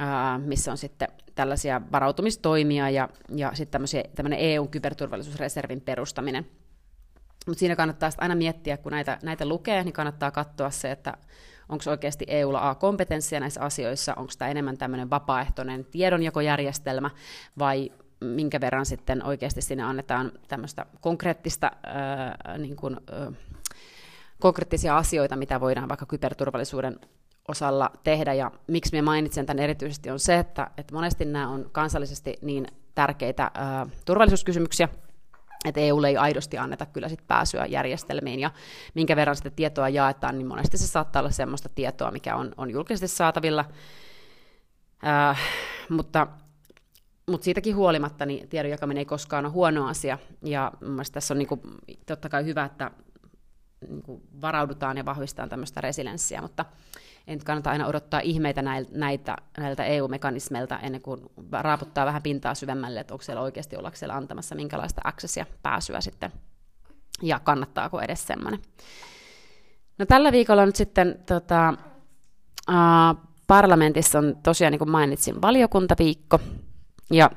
äh, 0.00 0.40
missä 0.40 0.70
on 0.70 0.78
sitten 0.78 1.08
tällaisia 1.34 1.80
varautumistoimia, 1.92 2.90
ja, 2.90 3.08
ja 3.36 3.50
sitten 3.54 3.80
tämmöinen 4.14 4.38
EU-kyberturvallisuusreservin 4.38 5.80
perustaminen. 5.80 6.46
Mutta 7.46 7.58
siinä 7.58 7.76
kannattaa 7.76 8.10
aina 8.18 8.34
miettiä, 8.34 8.76
kun 8.76 8.92
näitä, 8.92 9.18
näitä 9.22 9.46
lukee, 9.46 9.84
niin 9.84 9.92
kannattaa 9.92 10.30
katsoa 10.30 10.70
se, 10.70 10.90
että 10.90 11.14
onko 11.68 11.84
oikeasti 11.90 12.24
EUlla 12.28 12.70
A-kompetenssia 12.70 13.40
näissä 13.40 13.60
asioissa, 13.60 14.14
onko 14.14 14.32
tämä 14.38 14.50
enemmän 14.50 14.78
tämmöinen 14.78 15.10
vapaaehtoinen 15.10 15.84
tiedonjakojärjestelmä? 15.84 17.10
Vai 17.58 17.92
minkä 18.20 18.60
verran 18.60 18.86
sitten 18.86 19.24
oikeasti 19.24 19.62
sinne 19.62 19.82
annetaan 19.82 20.32
tämmöistä 20.48 20.86
konkreettista, 21.00 21.70
ää, 21.82 22.58
niin 22.58 22.76
kuin, 22.76 22.96
ää, 23.12 23.32
konkreettisia 24.40 24.96
asioita, 24.96 25.36
mitä 25.36 25.60
voidaan 25.60 25.88
vaikka 25.88 26.06
kyberturvallisuuden 26.06 27.00
osalla 27.48 27.90
tehdä, 28.04 28.34
ja 28.34 28.50
miksi 28.66 28.92
minä 28.92 29.02
mainitsen 29.02 29.46
tämän 29.46 29.64
erityisesti 29.64 30.10
on 30.10 30.20
se, 30.20 30.38
että, 30.38 30.70
että 30.76 30.94
monesti 30.94 31.24
nämä 31.24 31.48
on 31.48 31.68
kansallisesti 31.72 32.38
niin 32.42 32.66
tärkeitä 32.94 33.50
ää, 33.54 33.86
turvallisuuskysymyksiä, 34.04 34.88
että 35.64 35.80
EUlle 35.80 36.08
ei 36.08 36.16
aidosti 36.16 36.58
anneta 36.58 36.86
kyllä 36.86 37.08
sit 37.08 37.26
pääsyä 37.26 37.66
järjestelmiin, 37.66 38.40
ja 38.40 38.50
minkä 38.94 39.16
verran 39.16 39.36
sitä 39.36 39.50
tietoa 39.50 39.88
jaetaan, 39.88 40.38
niin 40.38 40.46
monesti 40.46 40.78
se 40.78 40.86
saattaa 40.86 41.20
olla 41.20 41.30
sellaista 41.30 41.68
tietoa, 41.68 42.10
mikä 42.10 42.36
on, 42.36 42.52
on 42.56 42.70
julkisesti 42.70 43.08
saatavilla, 43.08 43.64
ää, 45.02 45.36
mutta, 45.88 46.26
mutta 47.30 47.44
siitäkin 47.44 47.76
huolimatta 47.76 48.26
niin 48.26 48.48
tiedon 48.48 48.70
jakaminen 48.70 49.00
ei 49.00 49.04
koskaan 49.04 49.44
ole 49.44 49.52
huono 49.52 49.86
asia, 49.86 50.18
ja 50.42 50.72
mielestäni 50.80 51.14
tässä 51.14 51.34
on 51.34 51.38
niin 51.38 51.48
kuin, 51.48 51.60
totta 52.06 52.28
kai 52.28 52.44
hyvä, 52.44 52.64
että 52.64 52.90
niin 53.88 54.02
kuin 54.02 54.22
varaudutaan 54.40 54.96
ja 54.96 55.04
vahvistetaan 55.04 55.48
tämmöistä 55.48 55.80
resilienssiä, 55.80 56.42
mutta 56.42 56.64
en 57.26 57.38
kannata 57.44 57.70
aina 57.70 57.86
odottaa 57.86 58.20
ihmeitä 58.20 58.62
näiltä, 58.92 59.36
näiltä 59.58 59.84
EU-mekanismeilta 59.84 60.78
ennen 60.78 61.02
kuin 61.02 61.20
raaputtaa 61.52 62.06
vähän 62.06 62.22
pintaa 62.22 62.54
syvemmälle, 62.54 63.00
että 63.00 63.14
onko 63.14 63.22
siellä 63.22 63.42
oikeasti 63.42 63.76
olla 63.76 63.90
siellä 63.94 64.14
antamassa 64.14 64.54
minkälaista 64.54 65.00
accessia 65.04 65.46
pääsyä 65.62 66.00
sitten, 66.00 66.32
ja 67.22 67.38
kannattaako 67.38 68.00
edes 68.00 68.26
semmoinen. 68.26 68.60
No 69.98 70.06
tällä 70.06 70.32
viikolla 70.32 70.66
nyt 70.66 70.76
sitten 70.76 71.18
tota, 71.26 71.74
uh, 72.68 73.28
parlamentissa 73.46 74.18
on 74.18 74.36
tosiaan, 74.42 74.70
niin 74.70 74.78
kuin 74.78 74.90
mainitsin, 74.90 75.42
valiokuntaviikko, 75.42 76.40
ja 77.10 77.30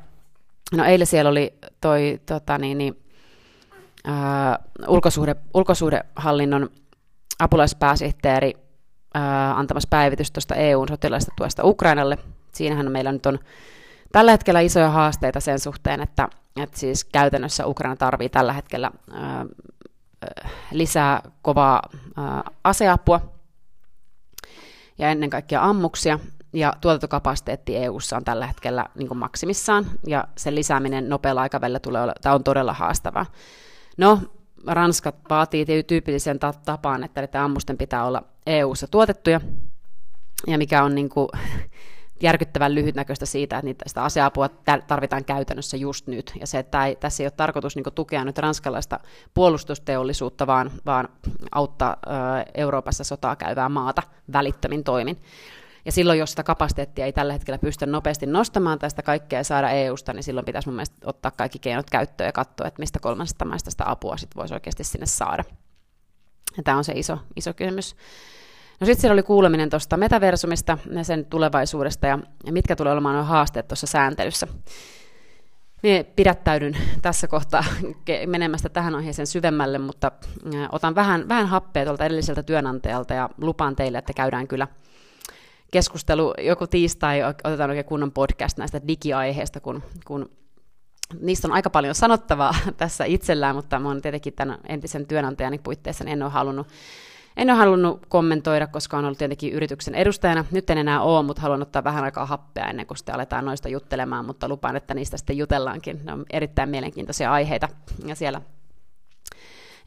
no 0.72 0.84
eilen 0.86 1.08
siellä 1.08 1.30
oli 1.30 1.54
toi 1.82 2.22
tota, 2.26 2.58
niin, 2.58 2.78
niin, 2.78 3.04
uh, 4.08 4.94
ulkosuhde, 4.94 5.36
ulkosuhdehallinnon 5.54 6.70
apulaispääsihteeri 7.40 8.54
ää, 9.14 9.58
antamassa 9.58 9.88
päivitys 9.90 10.32
tuosta 10.32 10.56
EUn 10.56 10.88
sotilaista 10.88 11.32
tuesta 11.38 11.64
Ukrainalle. 11.66 12.18
Siinähän 12.54 12.92
meillä 12.92 13.12
nyt 13.12 13.26
on 13.26 13.40
tällä 14.12 14.32
hetkellä 14.32 14.60
isoja 14.60 14.90
haasteita 14.90 15.40
sen 15.40 15.60
suhteen, 15.60 16.02
että, 16.02 16.30
että 16.56 16.80
siis 16.80 17.04
käytännössä 17.04 17.66
Ukraina 17.68 17.96
tarvii 17.96 18.30
tällä 18.30 18.54
hetkellä 18.54 18.92
ää, 19.14 19.46
lisää 20.72 21.22
kovaa 21.42 21.82
ää, 22.18 22.44
aseapua 22.64 23.22
ja 24.98 25.10
ennen 25.10 25.30
kaikkea 25.30 25.64
ammuksia, 25.64 26.20
ja 26.54 26.74
tuotantokapasiteetti 26.82 27.78
EU:ssa 27.78 28.18
on 28.18 28.24
tällä 28.24 28.48
hetkellä 28.48 28.86
niin 28.96 29.18
maksimissaan, 29.18 29.86
ja 30.08 30.28
sen 30.38 30.56
lisääminen 30.56 31.10
nopealla 31.10 31.42
aikavälillä 31.42 31.80
tulee 31.80 32.14
tämä 32.22 32.36
on 32.36 32.44
todella 32.44 32.74
haastavaa. 32.74 33.26
No, 33.98 34.20
Ranska 34.68 35.14
vaatii 35.30 35.66
tyypillisen 35.88 36.40
tapaan, 36.66 37.04
että 37.04 37.22
näiden 37.22 37.42
ammusten 37.42 37.78
pitää 37.78 38.06
olla 38.06 38.24
EU-ssa 38.48 38.88
tuotettuja, 38.88 39.42
ja 40.48 40.58
mikä 40.58 40.84
on 40.84 40.96
niin 40.96 41.10
kuin 41.10 41.30
järkyttävän 42.22 42.76
lyhytnäköistä 42.76 43.26
siitä, 43.26 43.58
että 43.58 43.66
niitä, 43.66 43.86
sitä 43.88 44.04
aseapua 44.04 44.50
tarvitaan 44.88 45.26
käytännössä 45.26 45.78
just 45.78 46.08
nyt. 46.08 46.34
Ja 46.40 46.48
se, 46.48 46.60
että 46.60 46.86
ei, 46.86 46.96
tässä 46.96 47.24
ei 47.24 47.26
ole 47.26 47.32
tarkoitus 47.32 47.76
niin 47.76 47.86
tukea 47.96 48.26
nyt 48.26 48.38
ranskalaista 48.38 49.00
puolustusteollisuutta, 49.34 50.48
vaan, 50.48 50.72
vaan 50.86 51.10
auttaa 51.52 51.98
ö, 52.08 52.10
Euroopassa 52.54 53.04
sotaa 53.04 53.36
käyvää 53.36 53.70
maata 53.70 54.04
välittömin 54.34 54.84
toimin. 54.84 55.18
Ja 55.86 55.92
silloin, 55.92 56.20
jos 56.20 56.30
sitä 56.30 56.44
kapasiteettia 56.44 57.06
ei 57.06 57.14
tällä 57.14 57.34
hetkellä 57.34 57.58
pysty 57.58 57.86
nopeasti 57.86 58.26
nostamaan 58.26 58.80
tai 58.80 58.90
sitä 58.90 59.02
kaikkea 59.02 59.44
saada 59.44 59.70
EU-sta, 59.70 60.14
niin 60.14 60.24
silloin 60.24 60.46
pitäisi 60.46 60.68
mun 60.68 60.76
mielestä 60.76 60.96
ottaa 61.06 61.32
kaikki 61.32 61.60
keinot 61.60 61.90
käyttöön 61.90 62.28
ja 62.28 62.32
katsoa, 62.32 62.68
että 62.68 62.80
mistä 62.80 63.00
kolmansista 63.00 63.46
maista 63.46 63.72
sitä 63.72 63.92
apua 63.92 64.18
sit 64.18 64.36
voisi 64.36 64.54
oikeasti 64.54 64.84
sinne 64.84 65.06
saada. 65.06 65.44
Ja 66.58 66.64
tämä 66.64 66.78
on 66.78 66.84
se 66.84 66.94
iso, 66.96 67.18
iso 67.36 67.54
kysymys. 67.54 67.96
No 68.80 68.86
sitten 68.86 69.02
siellä 69.02 69.14
oli 69.14 69.24
kuuleminen 69.24 69.70
tuosta 69.70 69.98
metaversumista 69.98 70.78
ja 70.92 71.04
sen 71.04 71.26
tulevaisuudesta 71.26 72.08
ja, 72.08 72.20
ja 72.46 72.52
mitkä 72.54 72.76
tulee 72.76 72.94
olemaan 72.94 73.16
nuo 73.16 73.24
haasteet 73.24 73.68
tuossa 73.68 73.88
sääntelyssä. 73.88 74.48
Minä 75.84 76.04
pidättäydyn 76.16 76.78
tässä 77.02 77.28
kohtaa 77.28 77.64
menemästä 78.26 78.70
tähän 78.70 78.96
aiheeseen 78.96 79.28
syvemmälle, 79.28 79.78
mutta 79.78 80.12
otan 80.72 80.96
vähän, 80.96 81.30
vähän 81.30 81.48
happea 81.48 81.86
tuolta 81.86 82.06
edelliseltä 82.06 82.44
työnantajalta 82.44 83.14
ja 83.14 83.30
lupaan 83.38 83.76
teille, 83.76 83.98
että 83.98 84.14
käydään 84.14 84.48
kyllä– 84.48 84.68
keskustelu 85.72 86.34
joku 86.42 86.68
tiistai, 86.68 87.24
otetaan 87.24 87.70
oikein 87.70 87.86
kunnon 87.86 88.12
podcast 88.12 88.58
näistä 88.58 88.82
digiaiheista, 88.88 89.60
kun, 89.60 89.84
kun 90.06 90.30
niistä 91.20 91.48
on 91.48 91.54
aika 91.54 91.70
paljon 91.70 91.96
sanottavaa 91.96 92.56
tässä 92.78 93.06
itsellään, 93.06 93.56
mutta 93.56 93.80
mä 93.80 93.88
oon 93.88 94.02
tietenkin 94.02 94.34
tämän 94.34 94.58
entisen 94.68 95.08
työnantajani 95.08 95.60
puitteissa, 95.60 96.04
niin 96.04 96.14
en 96.14 96.24
ole 96.24 96.32
halunnut 96.32 96.68
en 97.38 97.50
ole 97.50 97.58
halunnut 97.58 98.06
kommentoida, 98.06 98.68
koska 98.68 98.98
on 98.98 99.06
ollut 99.06 99.18
tietenkin 99.18 99.54
yrityksen 99.54 99.96
edustajana. 99.96 100.46
Nyt 100.52 100.70
en 100.70 100.78
enää 100.78 101.02
ole, 101.02 101.26
mutta 101.26 101.42
haluan 101.42 101.62
ottaa 101.62 101.84
vähän 101.84 102.04
aikaa 102.04 102.26
happea 102.26 102.66
ennen 102.66 102.88
kuin 102.88 102.98
sitten 102.98 103.16
aletaan 103.16 103.46
noista 103.46 103.70
juttelemaan, 103.70 104.26
mutta 104.26 104.48
lupaan, 104.48 104.76
että 104.76 104.94
niistä 104.94 105.18
sitten 105.18 105.38
jutellaankin. 105.38 106.00
Ne 106.04 106.14
on 106.14 106.26
erittäin 106.30 106.70
mielenkiintoisia 106.70 107.32
aiheita. 107.32 107.70
Ja 108.06 108.16
siellä 108.16 108.42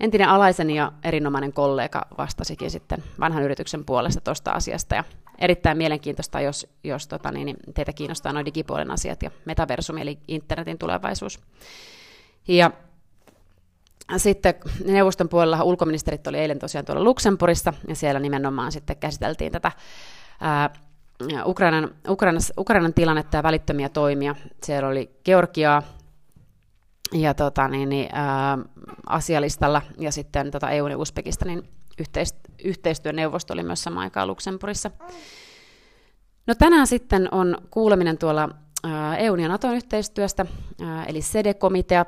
entinen 0.01 0.29
alaiseni 0.29 0.77
ja 0.77 0.93
erinomainen 1.05 1.53
kollega 1.53 2.03
vastasikin 2.19 2.71
sitten 2.71 3.05
vanhan 3.21 3.43
yrityksen 3.43 3.85
puolesta 3.85 4.21
tuosta 4.21 4.51
asiasta. 4.51 4.95
Ja 4.95 5.05
erittäin 5.39 5.79
mielenkiintoista, 5.79 6.41
jos, 6.41 6.67
jos 6.85 7.09
tota, 7.09 7.31
niin, 7.33 7.47
niin 7.47 7.57
teitä 7.75 7.93
kiinnostaa 7.93 8.33
noin 8.33 8.47
digipuolen 8.47 8.91
asiat 8.91 9.23
ja 9.23 9.31
metaversumi, 9.45 10.01
eli 10.01 10.19
internetin 10.29 10.79
tulevaisuus. 10.79 11.41
Ja 12.49 12.71
sitten 14.17 14.55
neuvoston 14.85 15.29
puolella 15.29 15.63
ulkoministerit 15.63 16.27
oli 16.27 16.39
eilen 16.39 16.59
tosiaan 16.59 16.85
tuolla 16.85 17.05
Luxemburgissa, 17.05 17.73
ja 17.89 17.95
siellä 17.95 18.21
nimenomaan 18.21 18.73
sitten 18.73 18.97
käsiteltiin 18.97 19.53
tätä 19.53 19.73
ää, 20.41 20.71
Ukrainan, 21.45 21.95
Ukrainas, 22.09 22.53
Ukrainan 22.59 22.95
tilannetta 22.95 23.37
ja 23.37 23.43
välittömiä 23.43 23.89
toimia. 23.89 24.35
Siellä 24.63 24.89
oli 24.89 25.11
Georgiaa 25.25 25.83
ja 27.13 27.35
tota, 27.35 27.69
niin, 27.69 27.89
niin, 27.89 28.09
ää, 28.13 28.59
asialistalla, 29.07 29.83
ja 29.99 30.13
sitten 30.13 30.51
tota 30.51 30.71
EU- 30.71 30.87
ja 30.87 30.99
Uzbekistanin 30.99 31.69
yhteistyöneuvosto 32.65 33.55
oli 33.55 33.63
myös 33.63 33.83
samaan 33.83 34.05
aikaan 34.05 34.29
Luxemburgissa. 34.29 34.91
No 36.47 36.55
tänään 36.55 36.87
sitten 36.87 37.29
on 37.35 37.59
kuuleminen 37.71 38.19
tuolla 38.19 38.49
EUn 39.19 39.41
ja 39.41 39.49
Naton 39.49 39.75
yhteistyöstä, 39.75 40.47
eli 41.07 41.23
SEDE-komitea, 41.23 42.07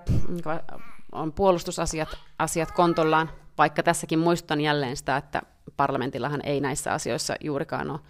on 1.13 1.33
puolustusasiat 1.33 2.09
asiat 2.39 2.73
kontollaan, 2.73 3.31
vaikka 3.59 3.83
tässäkin 3.83 4.19
muistan 4.19 4.61
jälleen 4.61 4.97
sitä, 4.97 5.17
että 5.17 5.43
parlamentillahan 5.77 6.41
ei 6.45 6.61
näissä 6.61 6.93
asioissa 6.93 7.35
juurikaan 7.41 7.91
ole 7.91 8.01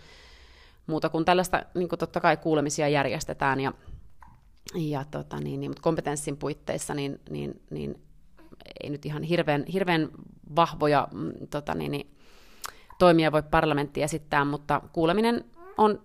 muuta 0.87 1.09
kuin 1.09 1.25
tällaista, 1.25 1.63
niin 1.75 1.89
kuin 1.89 1.99
totta 1.99 2.21
kai 2.21 2.37
kuulemisia 2.37 2.89
järjestetään, 2.89 3.61
ja, 3.61 3.73
ja 4.75 5.05
tota, 5.11 5.41
niin, 5.41 5.61
niin, 5.61 5.71
mutta 5.71 5.83
kompetenssin 5.83 6.37
puitteissa 6.37 6.95
niin, 6.95 7.21
niin, 7.31 7.63
niin 7.71 8.03
ei 8.83 8.91
nyt 8.91 9.07
ihan 9.07 9.23
hirveän, 9.23 9.65
hirveän 9.73 10.09
vahvoja 10.57 11.09
mm, 11.13 11.33
tota 11.51 11.75
niin, 11.75 11.93
niin, 11.93 12.16
toimia 12.99 13.33
voi 13.33 13.43
parlamentti 13.43 14.03
esittää, 14.03 14.45
mutta 14.45 14.83
kuuleminen 14.93 15.45
on, 15.79 16.03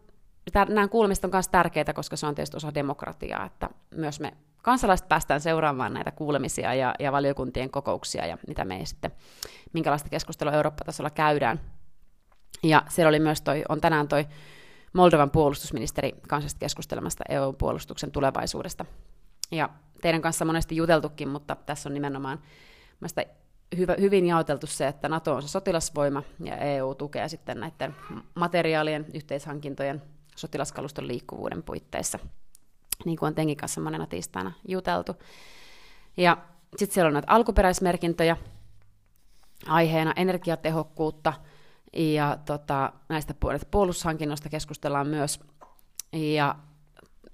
nämä 0.69 0.87
kuulemiset 0.87 1.25
on 1.25 1.31
myös 1.33 1.47
tärkeitä, 1.47 1.93
koska 1.93 2.15
se 2.15 2.27
on 2.27 2.35
tietysti 2.35 2.57
osa 2.57 2.73
demokratiaa, 2.73 3.45
että 3.45 3.69
myös 3.95 4.19
me 4.19 4.33
kansalaiset 4.61 5.09
päästään 5.09 5.41
seuraamaan 5.41 5.93
näitä 5.93 6.11
kuulemisia 6.11 6.73
ja, 6.73 6.95
ja 6.99 7.11
valiokuntien 7.11 7.69
kokouksia 7.69 8.25
ja 8.25 8.37
mitä 8.47 8.65
me 8.65 8.81
sitten, 8.83 9.11
minkälaista 9.73 10.09
keskustelua 10.09 10.53
Eurooppa-tasolla 10.53 11.09
käydään. 11.09 11.59
Ja 12.63 12.83
siellä 12.89 13.09
oli 13.09 13.19
myös 13.19 13.41
toi, 13.41 13.63
on 13.69 13.81
tänään 13.81 14.07
toi 14.07 14.27
Moldovan 14.93 15.31
puolustusministeri 15.31 16.11
kanssa 16.27 16.57
keskustelemasta 16.59 17.23
EU-puolustuksen 17.29 18.11
tulevaisuudesta. 18.11 18.85
Ja 19.51 19.69
teidän 20.01 20.21
kanssa 20.21 20.45
monesti 20.45 20.75
juteltukin, 20.75 21.29
mutta 21.29 21.55
tässä 21.55 21.89
on 21.89 21.93
nimenomaan 21.93 22.39
hyvä, 23.77 23.95
hyvin 23.99 24.25
jaoteltu 24.25 24.67
se, 24.67 24.87
että 24.87 25.09
NATO 25.09 25.35
on 25.35 25.41
se 25.41 25.47
sotilasvoima 25.47 26.23
ja 26.39 26.57
EU 26.57 26.95
tukee 26.95 27.29
sitten 27.29 27.59
näiden 27.59 27.95
materiaalien, 28.35 29.05
yhteishankintojen, 29.13 30.01
sotilaskaluston 30.35 31.07
liikkuvuuden 31.07 31.63
puitteissa, 31.63 32.19
niin 33.05 33.17
kuin 33.17 33.27
on 33.27 33.35
Tenkin 33.35 33.57
kanssa 33.57 33.81
monena 33.81 34.07
tiistaina 34.07 34.51
juteltu. 34.67 35.15
Ja 36.17 36.37
sitten 36.77 36.93
siellä 36.93 37.07
on 37.07 37.13
näitä 37.13 37.31
alkuperäismerkintöjä, 37.31 38.37
aiheena 39.67 40.13
energiatehokkuutta, 40.15 41.33
ja 41.93 42.37
tota, 42.45 42.93
näistä 43.09 43.33
puolustushankinnoista 43.71 44.49
keskustellaan 44.49 45.07
myös. 45.07 45.39
Ja 46.13 46.55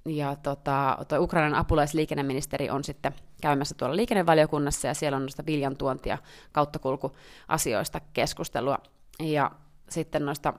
ja 0.07 0.35
tota, 0.35 0.97
toi 1.07 1.19
Ukrainan 1.19 1.55
apulaisliikenneministeri 1.55 2.69
on 2.69 2.83
sitten 2.83 3.13
käymässä 3.41 3.75
tuolla 3.75 3.95
liikennevaliokunnassa 3.95 4.87
ja 4.87 4.93
siellä 4.93 5.15
on 5.15 5.21
noista 5.21 5.45
viljan 5.45 5.77
tuontia 5.77 6.17
kauttakulkuasioista 6.51 8.01
keskustelua. 8.13 8.77
Ja 9.19 9.51
sitten 9.89 10.25
noista 10.25 10.53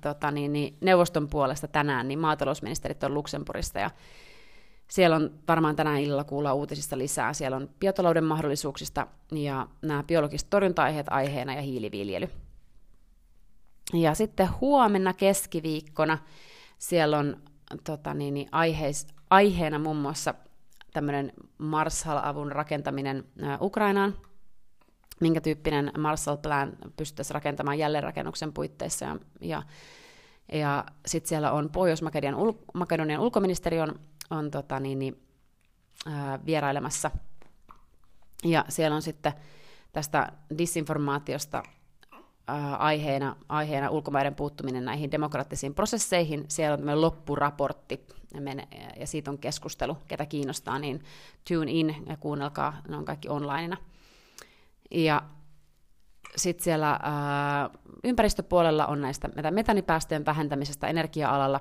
tota, 0.00 0.30
niin, 0.30 0.52
niin, 0.52 0.76
neuvoston 0.80 1.28
puolesta 1.28 1.68
tänään, 1.68 2.08
niin 2.08 2.18
maatalousministerit 2.18 3.04
on 3.04 3.14
Luxemburgista 3.14 3.78
ja 3.78 3.90
siellä 4.88 5.16
on 5.16 5.30
varmaan 5.48 5.76
tänään 5.76 6.00
illalla 6.00 6.24
kuulla 6.24 6.54
uutisista 6.54 6.98
lisää. 6.98 7.32
Siellä 7.32 7.56
on 7.56 7.70
biotalouden 7.80 8.24
mahdollisuuksista 8.24 9.06
ja 9.32 9.66
nämä 9.82 10.02
biologiset 10.02 10.50
torjunta-aiheet 10.50 11.06
aiheena 11.10 11.54
ja 11.54 11.62
hiiliviljely. 11.62 12.28
Ja 13.92 14.14
sitten 14.14 14.48
huomenna 14.60 15.12
keskiviikkona 15.12 16.18
siellä 16.78 17.18
on 17.18 17.36
tota 17.84 18.14
niin, 18.14 18.34
niin 18.34 18.48
aiheis, 18.52 19.06
aiheena 19.30 19.78
muun 19.78 19.96
muassa 19.96 20.34
tämmöinen 20.92 21.32
Marshall-avun 21.58 22.52
rakentaminen 22.52 23.24
Ukrainaan, 23.60 24.14
minkä 25.20 25.40
tyyppinen 25.40 25.92
Marshall 25.98 26.36
Plan 26.36 26.72
pystyttäisiin 26.96 27.34
rakentamaan 27.34 27.78
jälleenrakennuksen 27.78 28.52
puitteissa. 28.52 29.04
Ja, 29.04 29.16
ja, 29.40 29.62
ja 30.52 30.84
sitten 31.06 31.28
siellä 31.28 31.52
on 31.52 31.70
Pohjois-Makedonian 31.70 32.40
ul, 32.40 32.52
Makedonian 32.74 33.20
ulkoministeri 33.20 33.80
on, 33.80 34.00
on 34.30 34.50
tota 34.50 34.80
niin, 34.80 34.98
niin, 34.98 35.22
ää, 36.06 36.38
vierailemassa. 36.46 37.10
Ja 38.44 38.64
siellä 38.68 38.94
on 38.94 39.02
sitten 39.02 39.32
tästä 39.92 40.32
disinformaatiosta 40.58 41.62
aiheena, 42.78 43.36
aiheena 43.48 43.90
ulkomaiden 43.90 44.34
puuttuminen 44.34 44.84
näihin 44.84 45.10
demokraattisiin 45.10 45.74
prosesseihin. 45.74 46.44
Siellä 46.48 46.72
on 46.72 46.78
tämmöinen 46.78 47.00
loppuraportti, 47.00 48.06
ja 49.00 49.06
siitä 49.06 49.30
on 49.30 49.38
keskustelu, 49.38 49.96
ketä 50.08 50.26
kiinnostaa, 50.26 50.78
niin 50.78 51.02
tune 51.48 51.72
in 51.72 52.04
ja 52.06 52.16
kuunnelkaa, 52.16 52.76
ne 52.88 52.96
on 52.96 53.04
kaikki 53.04 53.28
onlineina. 53.28 53.76
Ja 54.90 55.22
sitten 56.36 56.64
siellä 56.64 57.00
ää, 57.02 57.70
ympäristöpuolella 58.04 58.86
on 58.86 59.00
näistä 59.00 59.28
metanipäästöjen 59.50 60.26
vähentämisestä 60.26 60.86
energia-alalla, 60.86 61.60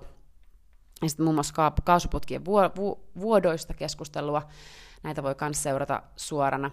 ja 1.01 1.09
sitten 1.09 1.23
muun 1.23 1.35
muassa 1.35 1.71
kaasuputkien 1.83 2.45
vuodoista 3.19 3.73
keskustelua, 3.73 4.47
näitä 5.03 5.23
voi 5.23 5.35
myös 5.41 5.63
seurata 5.63 6.03
suorana. 6.15 6.71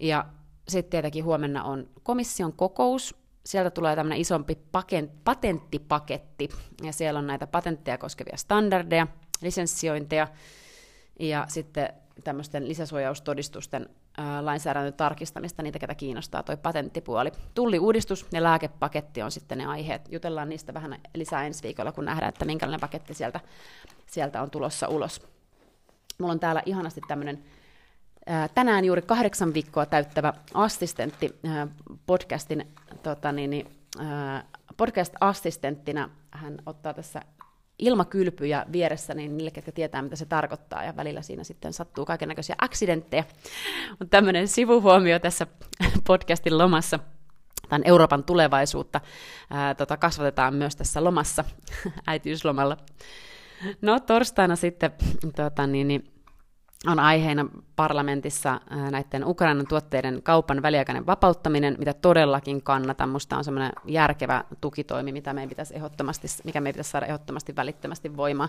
Ja 0.00 0.24
sitten 0.68 0.90
tietenkin 0.90 1.24
huomenna 1.24 1.64
on 1.64 1.88
komission 2.02 2.52
kokous, 2.52 3.23
sieltä 3.46 3.70
tulee 3.70 3.96
tämmöinen 3.96 4.20
isompi 4.20 4.58
patenttipaketti, 5.24 6.48
ja 6.82 6.92
siellä 6.92 7.18
on 7.18 7.26
näitä 7.26 7.46
patentteja 7.46 7.98
koskevia 7.98 8.36
standardeja, 8.36 9.06
lisenssiointeja, 9.42 10.28
ja 11.20 11.44
sitten 11.48 11.88
tämmöisten 12.24 12.68
lisäsuojaustodistusten 12.68 13.88
ää, 14.16 14.44
lainsäädännön 14.44 14.94
tarkistamista, 14.94 15.62
niitä 15.62 15.78
ketä 15.78 15.94
kiinnostaa 15.94 16.42
toi 16.42 16.56
patenttipuoli. 16.56 17.32
Tulliuudistus 17.54 18.26
ja 18.32 18.42
lääkepaketti 18.42 19.22
on 19.22 19.30
sitten 19.30 19.58
ne 19.58 19.66
aiheet. 19.66 20.12
Jutellaan 20.12 20.48
niistä 20.48 20.74
vähän 20.74 21.00
lisää 21.14 21.46
ensi 21.46 21.62
viikolla, 21.62 21.92
kun 21.92 22.04
nähdään, 22.04 22.28
että 22.28 22.44
minkälainen 22.44 22.80
paketti 22.80 23.14
sieltä, 23.14 23.40
sieltä 24.06 24.42
on 24.42 24.50
tulossa 24.50 24.88
ulos. 24.88 25.26
Mulla 26.18 26.32
on 26.32 26.40
täällä 26.40 26.62
ihanasti 26.66 27.00
tämmöinen 27.08 27.44
tänään 28.54 28.84
juuri 28.84 29.02
kahdeksan 29.02 29.54
viikkoa 29.54 29.86
täyttävä 29.86 30.32
assistentti 30.54 31.40
podcastin, 32.06 32.66
tota 33.02 33.32
niin, 33.32 33.50
niin 33.50 33.66
podcast-assistenttina. 34.76 36.10
Hän 36.30 36.58
ottaa 36.66 36.94
tässä 36.94 37.22
ilmakylpyjä 37.78 38.66
vieressä, 38.72 39.14
niin 39.14 39.36
niille, 39.36 39.50
ketkä 39.50 39.72
tietää, 39.72 40.02
mitä 40.02 40.16
se 40.16 40.26
tarkoittaa, 40.26 40.84
ja 40.84 40.96
välillä 40.96 41.22
siinä 41.22 41.44
sitten 41.44 41.72
sattuu 41.72 42.04
kaiken 42.04 42.28
näköisiä 42.28 42.54
accidentteja. 42.58 43.24
On 44.00 44.08
tämmöinen 44.08 44.48
sivuhuomio 44.48 45.18
tässä 45.18 45.46
podcastin 46.06 46.58
lomassa. 46.58 46.98
Tämän 47.68 47.82
Euroopan 47.84 48.24
tulevaisuutta 48.24 49.00
ää, 49.50 49.74
tota, 49.74 49.96
kasvatetaan 49.96 50.54
myös 50.54 50.76
tässä 50.76 51.04
lomassa, 51.04 51.44
äitiyslomalla. 52.06 52.76
No 53.82 54.00
torstaina 54.00 54.56
sitten 54.56 54.90
tota, 55.36 55.66
niin, 55.66 55.88
niin, 55.88 56.13
on 56.86 57.00
aiheena 57.00 57.46
parlamentissa 57.76 58.60
näiden 58.90 59.26
Ukrainan 59.26 59.66
tuotteiden 59.66 60.22
kaupan 60.22 60.62
väliaikainen 60.62 61.06
vapauttaminen, 61.06 61.76
mitä 61.78 61.94
todellakin 61.94 62.62
kannatan. 62.62 63.08
Minusta 63.08 63.36
on 63.36 63.44
semmoinen 63.44 63.72
järkevä 63.86 64.44
tukitoimi, 64.60 65.12
mitä 65.12 65.32
meidän 65.32 65.48
pitäisi 65.48 65.76
ehdottomasti, 65.76 66.28
mikä 66.44 66.60
meidän 66.60 66.74
pitäisi 66.74 66.90
saada 66.90 67.06
ehdottomasti 67.06 67.56
välittömästi 67.56 68.16
voimaan. 68.16 68.48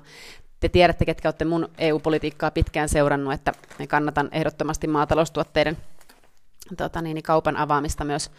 Te 0.59 0.69
tiedätte, 0.69 1.05
ketkä 1.05 1.27
olette 1.27 1.45
mun 1.45 1.69
EU-politiikkaa 1.77 2.51
pitkään 2.51 2.89
seurannut, 2.89 3.33
että 3.33 3.53
kannatan 3.88 4.29
ehdottomasti 4.31 4.88
maataloustuotteiden 4.88 5.77
tota 6.77 7.01
niin, 7.01 7.23
kaupan 7.23 7.57
avaamista 7.57 8.05
myös 8.05 8.31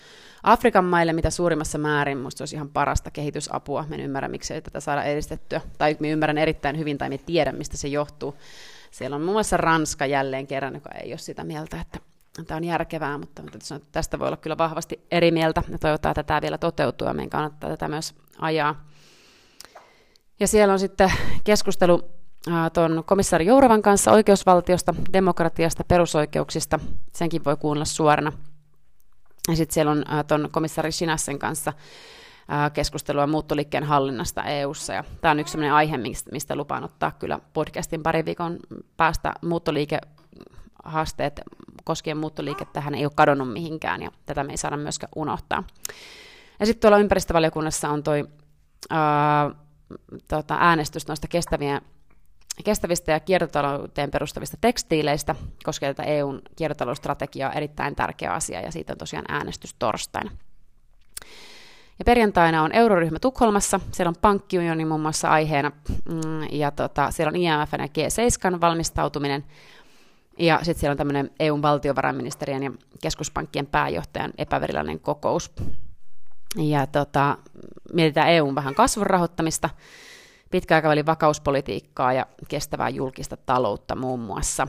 Afrikan 0.42 0.84
maille, 0.84 1.12
mitä 1.12 1.30
suurimmassa 1.30 1.78
määrin. 1.78 2.18
Minusta 2.18 2.42
olisi 2.42 2.56
ihan 2.56 2.68
parasta 2.68 3.10
kehitysapua. 3.10 3.84
Me 3.88 3.94
en 3.94 4.00
ymmärrä, 4.00 4.28
miksi 4.28 4.54
ei 4.54 4.62
tätä 4.62 4.80
saada 4.80 5.02
edistettyä. 5.02 5.60
Tai 5.78 5.96
me 6.00 6.10
ymmärrän 6.10 6.38
erittäin 6.38 6.78
hyvin, 6.78 6.98
tai 6.98 7.08
me 7.08 7.18
tiedän, 7.18 7.56
mistä 7.56 7.76
se 7.76 7.88
johtuu 7.88 8.36
siellä 8.90 9.16
on 9.16 9.22
muun 9.22 9.34
muassa 9.34 9.56
Ranska 9.56 10.06
jälleen 10.06 10.46
kerran, 10.46 10.74
joka 10.74 10.90
ei 10.90 11.10
ole 11.10 11.18
sitä 11.18 11.44
mieltä, 11.44 11.80
että 11.80 11.98
tämä 12.46 12.56
on 12.56 12.64
järkevää, 12.64 13.18
mutta 13.18 13.42
tästä 13.92 14.18
voi 14.18 14.26
olla 14.26 14.36
kyllä 14.36 14.58
vahvasti 14.58 15.06
eri 15.10 15.30
mieltä, 15.30 15.62
ja 15.68 15.78
toivotaan, 15.78 16.10
että 16.10 16.22
tämä 16.22 16.42
vielä 16.42 16.58
toteutuu, 16.58 17.08
ja 17.08 17.14
meidän 17.14 17.30
kannattaa 17.30 17.70
tätä 17.70 17.88
myös 17.88 18.14
ajaa. 18.38 18.84
Ja 20.40 20.48
siellä 20.48 20.72
on 20.72 20.78
sitten 20.78 21.12
keskustelu 21.44 22.02
tuon 22.72 23.04
komissaari 23.06 23.46
Jouravan 23.46 23.82
kanssa 23.82 24.12
oikeusvaltiosta, 24.12 24.94
demokratiasta, 25.12 25.84
perusoikeuksista. 25.84 26.78
Senkin 27.12 27.44
voi 27.44 27.56
kuunnella 27.56 27.84
suorana. 27.84 28.32
Ja 29.48 29.56
sitten 29.56 29.74
siellä 29.74 29.92
on 29.92 30.04
tuon 30.28 30.48
komissaari 30.52 30.92
Sinassen 30.92 31.38
kanssa 31.38 31.72
keskustelua 32.72 33.26
muuttoliikkeen 33.26 33.84
hallinnasta 33.84 34.44
EU:ssa 34.44 34.92
ja 34.92 35.04
tämä 35.20 35.32
on 35.32 35.40
yksi 35.40 35.52
sellainen 35.52 35.74
aihe, 35.74 35.96
mistä 36.32 36.56
lupaan 36.56 36.84
ottaa 36.84 37.10
kyllä 37.10 37.38
podcastin 37.52 38.02
pari 38.02 38.24
viikon 38.24 38.58
päästä 38.96 39.32
muuttoliike 39.42 39.98
haasteet 40.84 41.40
koskien 41.84 42.16
muuttoliikettä, 42.16 42.80
hän 42.80 42.94
ei 42.94 43.04
ole 43.04 43.12
kadonnut 43.16 43.52
mihinkään 43.52 44.02
ja 44.02 44.10
tätä 44.26 44.44
me 44.44 44.52
ei 44.52 44.56
saada 44.56 44.76
myöskään 44.76 45.10
unohtaa. 45.16 45.64
Ja 46.60 46.66
sitten 46.66 46.80
tuolla 46.80 46.98
ympäristövaliokunnassa 46.98 47.88
on 47.88 48.02
toi 48.02 48.24
ää, 48.90 49.50
tota, 50.28 50.56
äänestys 50.60 51.08
noista 51.08 51.28
kestäviä, 51.28 51.80
kestävistä 52.64 53.12
ja 53.12 53.20
kiertotalouteen 53.20 54.10
perustavista 54.10 54.56
tekstiileistä, 54.60 55.34
koskee 55.64 55.94
tätä 55.94 56.08
EUn 56.08 56.42
kiertotalousstrategiaa, 56.56 57.52
erittäin 57.52 57.96
tärkeä 57.96 58.32
asia, 58.32 58.60
ja 58.60 58.72
siitä 58.72 58.92
on 58.92 58.98
tosiaan 58.98 59.24
äänestys 59.28 59.74
torstaina. 59.78 60.30
Ja 61.98 62.04
perjantaina 62.04 62.62
on 62.62 62.72
euroryhmä 62.72 63.18
Tukholmassa, 63.18 63.80
siellä 63.92 64.08
on 64.08 64.20
pankkiunioni 64.20 64.84
muun 64.84 65.00
muassa 65.00 65.28
aiheena, 65.28 65.72
mm, 65.88 66.42
ja 66.52 66.70
tota, 66.70 67.10
siellä 67.10 67.28
on 67.28 67.36
IMF 67.36 67.72
ja 67.72 67.86
G7 67.86 68.60
valmistautuminen, 68.60 69.44
ja 70.38 70.58
sitten 70.62 70.80
siellä 70.80 70.92
on 70.92 70.98
tämmöinen 70.98 71.30
EUn 71.40 71.62
valtiovarainministeriön 71.62 72.62
ja 72.62 72.70
keskuspankkien 73.02 73.66
pääjohtajan 73.66 74.32
epäverilainen 74.38 75.00
kokous. 75.00 75.52
Ja 76.56 76.86
tota, 76.86 77.38
mietitään 77.92 78.28
EUn 78.28 78.54
vähän 78.54 78.74
kasvun 78.74 79.06
rahoittamista, 79.06 79.70
pitkäaikavälin 80.50 81.06
vakauspolitiikkaa 81.06 82.12
ja 82.12 82.26
kestävää 82.48 82.88
julkista 82.88 83.36
taloutta 83.36 83.96
muun 83.96 84.20
muassa. 84.20 84.68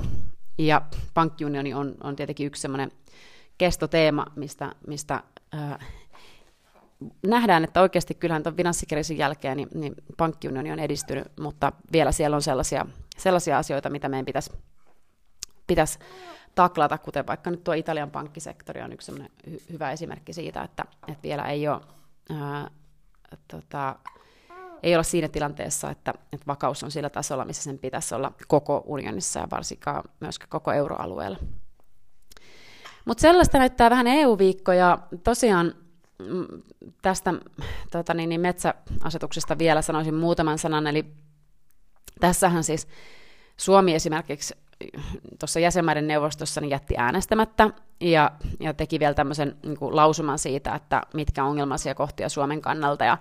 Ja 0.57 0.81
pankkiunioni 1.13 1.73
on, 1.73 1.95
on 2.03 2.15
tietenkin 2.15 2.47
yksi 2.47 2.61
semmoinen 2.61 2.91
kestoteema, 3.57 4.25
mistä, 4.35 4.75
mistä 4.87 5.23
äh, 5.55 5.77
nähdään, 7.27 7.63
että 7.63 7.81
oikeasti 7.81 8.15
kyllähän 8.15 8.43
tuon 8.43 8.55
finanssikriisin 8.55 9.17
jälkeen 9.17 9.57
niin, 9.57 9.69
niin 9.73 9.95
pankkiunioni 10.17 10.71
on 10.71 10.79
edistynyt, 10.79 11.27
mutta 11.39 11.71
vielä 11.91 12.11
siellä 12.11 12.35
on 12.35 12.41
sellaisia, 12.41 12.85
sellaisia 13.17 13.57
asioita, 13.57 13.89
mitä 13.89 14.09
meidän 14.09 14.25
pitäisi, 14.25 14.53
pitäisi 15.67 15.99
taklata, 16.55 16.97
kuten 16.97 17.27
vaikka 17.27 17.51
nyt 17.51 17.63
tuo 17.63 17.73
Italian 17.73 18.11
pankkisektori 18.11 18.81
on 18.81 18.93
yksi 18.93 19.11
hy- 19.11 19.61
hyvä 19.71 19.91
esimerkki 19.91 20.33
siitä, 20.33 20.63
että, 20.63 20.85
että 21.07 21.23
vielä 21.23 21.43
ei 21.43 21.67
ole, 21.67 21.81
ää, 22.29 22.71
tota, 23.47 23.95
ei 24.83 24.95
ole 24.95 25.03
siinä 25.03 25.27
tilanteessa, 25.27 25.91
että, 25.91 26.13
että 26.33 26.47
vakaus 26.47 26.83
on 26.83 26.91
sillä 26.91 27.09
tasolla, 27.09 27.45
missä 27.45 27.63
sen 27.63 27.79
pitäisi 27.79 28.15
olla 28.15 28.31
koko 28.47 28.83
unionissa 28.85 29.39
ja 29.39 29.47
varsinkaan 29.51 30.03
myös 30.19 30.39
koko 30.39 30.71
euroalueella. 30.71 31.37
Mutta 33.05 33.21
sellaista 33.21 33.57
näyttää 33.57 33.89
vähän 33.89 34.07
EU-viikko 34.07 34.71
ja 34.71 34.99
tosiaan 35.23 35.73
tästä 37.01 37.33
tota 37.91 38.13
niin, 38.13 38.29
niin 38.29 38.41
metsäasetuksesta 38.41 39.57
vielä 39.57 39.81
sanoisin 39.81 40.15
muutaman 40.15 40.57
sanan, 40.57 40.87
eli 40.87 41.05
tässähän 42.19 42.63
siis 42.63 42.87
Suomi 43.57 43.93
esimerkiksi 43.95 44.55
tuossa 45.39 45.59
jäsenmaiden 45.59 46.07
neuvostossa 46.07 46.61
niin 46.61 46.69
jätti 46.69 46.95
äänestämättä 46.97 47.69
ja, 48.01 48.31
ja 48.59 48.73
teki 48.73 48.99
vielä 48.99 49.13
tämmöisen 49.13 49.57
niin 49.63 49.77
lausuman 49.81 50.39
siitä, 50.39 50.75
että 50.75 51.01
mitkä 51.13 51.43
ongelmaisia 51.43 51.95
kohtia 51.95 52.29
Suomen 52.29 52.61
kannalta. 52.61 53.05
Ja, 53.05 53.17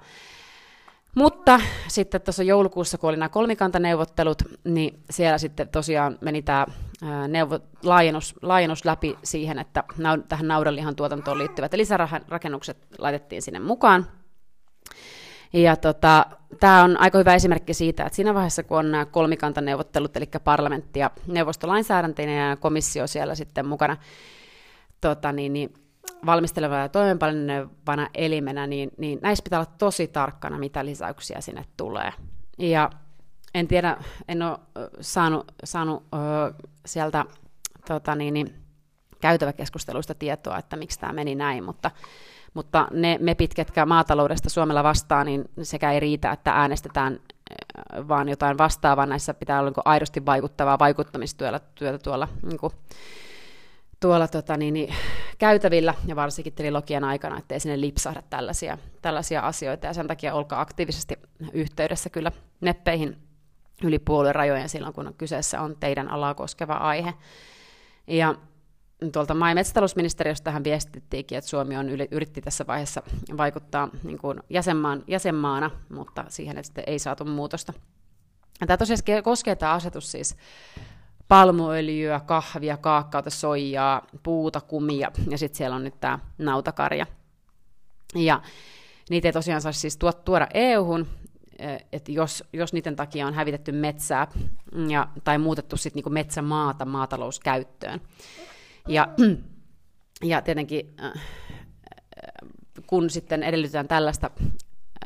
mutta 1.16 1.61
sitten 1.88 2.20
tuossa 2.20 2.42
joulukuussa, 2.42 2.98
kun 2.98 3.11
oli 3.11 3.16
nämä 3.16 3.29
kolmikantaneuvottelut, 3.29 4.42
niin 4.64 5.00
siellä 5.11 5.38
sitten 5.38 5.68
tosiaan 5.68 6.18
meni 6.20 6.42
tämä 6.42 6.66
neuvo, 7.29 7.61
laajennus, 7.83 8.35
laajennus 8.42 8.85
läpi 8.85 9.18
siihen, 9.22 9.59
että 9.59 9.85
tähän 10.29 10.48
naudanlihan 10.48 10.96
tuotantoon 10.96 11.38
liittyvät 11.38 11.74
lisärakennukset 11.74 12.87
laitettiin 12.98 13.42
sinne 13.42 13.59
mukaan. 13.59 14.07
Ja 15.52 15.76
tota, 15.76 16.26
tämä 16.61 16.85
on 16.85 17.00
aika 17.00 17.18
hyvä 17.18 17.35
esimerkki 17.35 17.74
siitä, 17.74 18.05
että 18.05 18.16
siinä 18.16 18.35
vaiheessa, 18.35 18.62
kun 18.62 18.79
on 18.79 18.90
nämä 18.90 19.05
kolmikantaneuvottelut, 19.05 20.16
eli 20.16 20.26
parlamentti 20.44 21.00
ja 21.00 21.11
neuvostolainsäädäntöinen 21.26 22.48
ja 22.48 22.57
komissio 22.57 23.07
siellä 23.07 23.35
sitten 23.35 23.66
mukana, 23.66 23.96
tota, 25.00 25.33
niin, 25.33 25.52
niin, 25.52 25.74
valmistelevana 26.26 26.82
ja 26.82 26.88
toimeenpanevana 26.88 28.08
elimenä, 28.14 28.66
niin, 28.66 28.90
niin 28.98 29.18
näissä 29.22 29.42
pitää 29.42 29.58
olla 29.58 29.72
tosi 29.78 30.08
tarkkana, 30.08 30.58
mitä 30.58 30.84
lisäyksiä 30.84 31.40
sinne 31.40 31.64
tulee. 31.76 32.12
Ja 32.58 32.90
en 33.54 33.68
tiedä, 33.68 33.96
en 34.28 34.42
ole 34.42 34.58
saanut, 35.00 35.52
saanut 35.64 36.02
ö, 36.14 36.54
sieltä 36.86 37.24
tota 37.88 38.14
niin, 38.14 38.34
niin, 38.34 38.54
käytäväkeskusteluista 39.20 40.14
tietoa, 40.14 40.58
että 40.58 40.76
miksi 40.76 41.00
tämä 41.00 41.12
meni 41.12 41.34
näin, 41.34 41.64
mutta, 41.64 41.90
mutta 42.54 42.88
ne 42.92 43.18
mepit, 43.20 43.54
ketkä 43.54 43.86
maataloudesta 43.86 44.50
Suomella 44.50 44.82
vastaa, 44.82 45.24
niin 45.24 45.44
sekä 45.62 45.92
ei 45.92 46.00
riitä, 46.00 46.32
että 46.32 46.52
äänestetään 46.52 47.20
vaan 48.08 48.28
jotain 48.28 48.58
vastaavaa. 48.58 49.06
Näissä 49.06 49.34
pitää 49.34 49.60
olla 49.60 49.70
niin 49.70 49.82
aidosti 49.84 50.26
vaikuttavaa 50.26 50.78
vaikuttamistyötä 50.78 51.60
työtä 51.74 51.98
tuolla, 51.98 52.28
niin 52.42 52.58
kuin, 52.58 52.72
tuolla 54.00 54.28
tota, 54.28 54.56
niin, 54.56 54.74
niin, 54.74 54.94
käytävillä 55.38 55.94
ja 56.06 56.16
varsinkin 56.16 56.52
trilogian 56.52 57.04
aikana, 57.04 57.38
ettei 57.38 57.61
sinne 57.61 57.80
lipsahda 57.80 58.22
tällaisia, 58.30 58.78
tällaisia 59.02 59.40
asioita. 59.40 59.87
Ja 59.87 59.94
sen 59.94 60.06
takia 60.06 60.35
olkaa 60.35 60.61
aktiivisesti 60.61 61.14
yhteydessä 61.52 62.11
kyllä 62.11 62.32
neppeihin 62.61 63.16
yli 63.85 64.00
rajojen 64.32 64.68
silloin, 64.68 64.94
kun 64.94 65.14
kyseessä 65.18 65.61
on 65.61 65.76
teidän 65.80 66.09
alaa 66.11 66.35
koskeva 66.35 66.74
aihe. 66.74 67.14
Ja 68.06 68.35
tuolta 69.12 69.35
maa- 69.35 69.48
ja 69.48 69.54
metsätalousministeriöstä 69.54 70.50
hän 70.50 70.64
viestittiinkin, 70.64 71.38
että 71.38 71.50
Suomi 71.50 71.76
on 71.76 71.90
yritti 72.11 72.40
tässä 72.40 72.66
vaiheessa 72.66 73.02
vaikuttaa 73.37 73.88
niin 74.02 74.18
kuin 74.18 74.40
jäsenmaan, 74.50 75.04
jäsenmaana, 75.06 75.70
mutta 75.88 76.24
siihen 76.28 76.56
ei 76.87 76.98
saatu 76.98 77.24
muutosta. 77.24 77.72
Tämä 78.66 78.76
tosiaan 78.76 79.22
koskee 79.22 79.56
tämä 79.56 79.72
asetus 79.72 80.12
siis 80.12 80.37
palmuöljyä, 81.28 82.20
kahvia, 82.20 82.76
kaakkauta, 82.76 83.30
soijaa, 83.30 84.06
puuta, 84.22 84.60
kumia 84.60 85.10
ja 85.30 85.38
sitten 85.38 85.56
siellä 85.56 85.76
on 85.76 85.84
nyt 85.84 86.00
tämä 86.00 86.18
nautakarja. 86.38 87.06
Ja 88.14 88.42
niitä 89.10 89.28
ei 89.28 89.32
tosiaan 89.32 89.60
saa 89.60 89.72
siis 89.72 89.98
tuoda 90.24 90.46
EU-hun, 90.54 91.06
että 91.92 92.12
jos, 92.12 92.44
jos 92.52 92.72
niiden 92.72 92.96
takia 92.96 93.26
on 93.26 93.34
hävitetty 93.34 93.72
metsää 93.72 94.26
ja, 94.88 95.08
tai 95.24 95.38
muutettu 95.38 95.76
sitten 95.76 95.96
niinku 95.98 96.10
metsämaata 96.10 96.84
maatalouskäyttöön. 96.84 98.00
Ja, 98.88 99.08
ja 100.30 100.42
tietenkin 100.42 100.94
äh, 101.04 101.12
kun 102.86 103.10
sitten 103.10 103.42
edellytetään 103.42 103.88
tällaista 103.88 104.30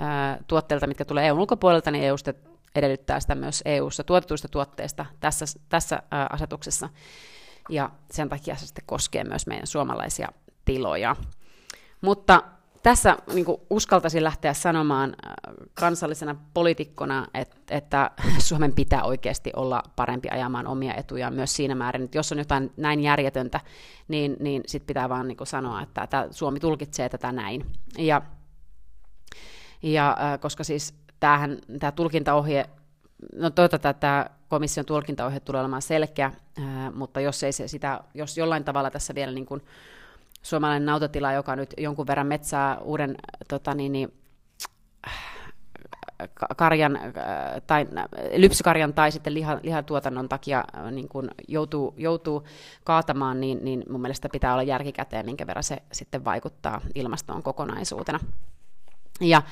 äh, 0.01 0.39
tuotteilta, 0.47 0.87
mitkä 0.87 1.05
tulee 1.05 1.27
EUn 1.27 1.39
ulkopuolelta, 1.39 1.91
niin 1.91 2.05
EUsta 2.05 2.35
edellyttää 2.75 3.21
sitä 3.21 3.35
myös 3.35 3.63
EU-ssa 3.65 4.05
tuotetuista 4.05 4.49
tuotteista 4.49 5.07
tässä, 5.21 5.45
tässä 5.69 6.03
asetuksessa. 6.31 6.89
Ja 7.69 7.91
sen 8.11 8.29
takia 8.29 8.57
se 8.57 8.67
sitten 8.67 8.85
koskee 8.87 9.25
myös 9.25 9.47
meidän 9.47 9.67
suomalaisia 9.67 10.29
tiloja. 10.65 11.17
Mutta 12.01 12.43
tässä 12.83 13.17
niin 13.35 13.47
uskaltaisin 13.71 14.25
lähteä 14.25 14.55
sanomaan 14.55 15.17
kansallisena 15.75 16.37
poliitikkona, 16.55 17.27
että, 17.35 17.57
että 17.77 18.11
Suomen 18.49 18.75
pitää 18.75 19.03
oikeasti 19.03 19.51
olla 19.57 19.83
parempi 19.97 20.29
ajamaan 20.31 20.67
omia 20.67 20.95
etujaan 20.95 21.35
myös 21.35 21.57
siinä 21.57 21.75
määrin, 21.75 22.03
että 22.03 22.19
jos 22.19 22.33
on 22.33 22.39
jotain 22.39 22.73
näin 22.77 23.01
järjetöntä, 23.01 23.61
niin, 24.09 24.37
niin 24.41 24.63
sitten 24.67 24.87
pitää 24.87 25.09
vaan 25.09 25.29
niin 25.29 25.39
sanoa, 25.45 25.83
että, 25.83 26.03
että 26.03 26.29
Suomi 26.31 26.61
tulkitsee 26.61 27.09
tätä 27.09 27.33
näin. 27.33 27.67
Ja, 27.99 28.23
ja 29.83 30.17
koska 30.41 30.65
siis 30.65 30.95
tämähän, 31.21 31.59
tämä 31.81 31.93
tulkintaohje, 31.93 32.65
no 33.35 33.51
toivottavasti 33.51 34.01
tämä 34.01 34.27
komission 34.49 34.87
tulkintaohje 34.87 35.41
tulee 35.41 35.61
olemaan 35.61 35.83
selkeä, 35.83 36.27
äh, 36.27 36.65
mutta 36.95 37.21
jos 37.21 37.43
ei 37.43 37.53
se 37.53 37.69
sitä, 37.69 38.01
jos 38.15 38.39
jollain 38.39 38.65
tavalla 38.65 38.91
tässä 38.91 39.15
vielä 39.15 39.33
niin 39.33 39.47
kuin 39.47 39.63
suomalainen 40.43 40.87
nautatila, 40.87 41.33
joka 41.33 41.57
nyt 41.57 41.75
jonkun 41.79 42.07
verran 42.07 42.27
metsää 42.27 42.79
uuden 42.79 43.17
tota 43.49 43.75
niin, 43.75 43.93
niin, 43.93 44.13
karjan, 46.57 46.99
tai 47.67 47.87
lypsykarjan 48.37 48.95
tai 48.95 49.13
sitten 49.13 49.35
liha, 49.35 49.59
lihatuotannon 49.63 50.29
takia 50.29 50.65
niin 50.91 51.09
kun 51.09 51.31
joutuu, 51.49 51.95
joutuu 51.97 52.45
kaatamaan, 52.85 53.41
niin, 53.41 53.59
niin 53.65 53.85
mun 53.91 54.01
mielestä 54.01 54.29
pitää 54.29 54.53
olla 54.53 54.63
järkikäteen, 54.63 55.27
minkä 55.27 55.47
verran 55.47 55.65
se 55.65 55.83
sitten 55.93 56.25
vaikuttaa 56.25 56.81
ilmastoon 56.95 57.43
kokonaisuutena. 57.43 58.21
Ja, 59.21 59.43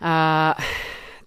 ää, 0.00 0.62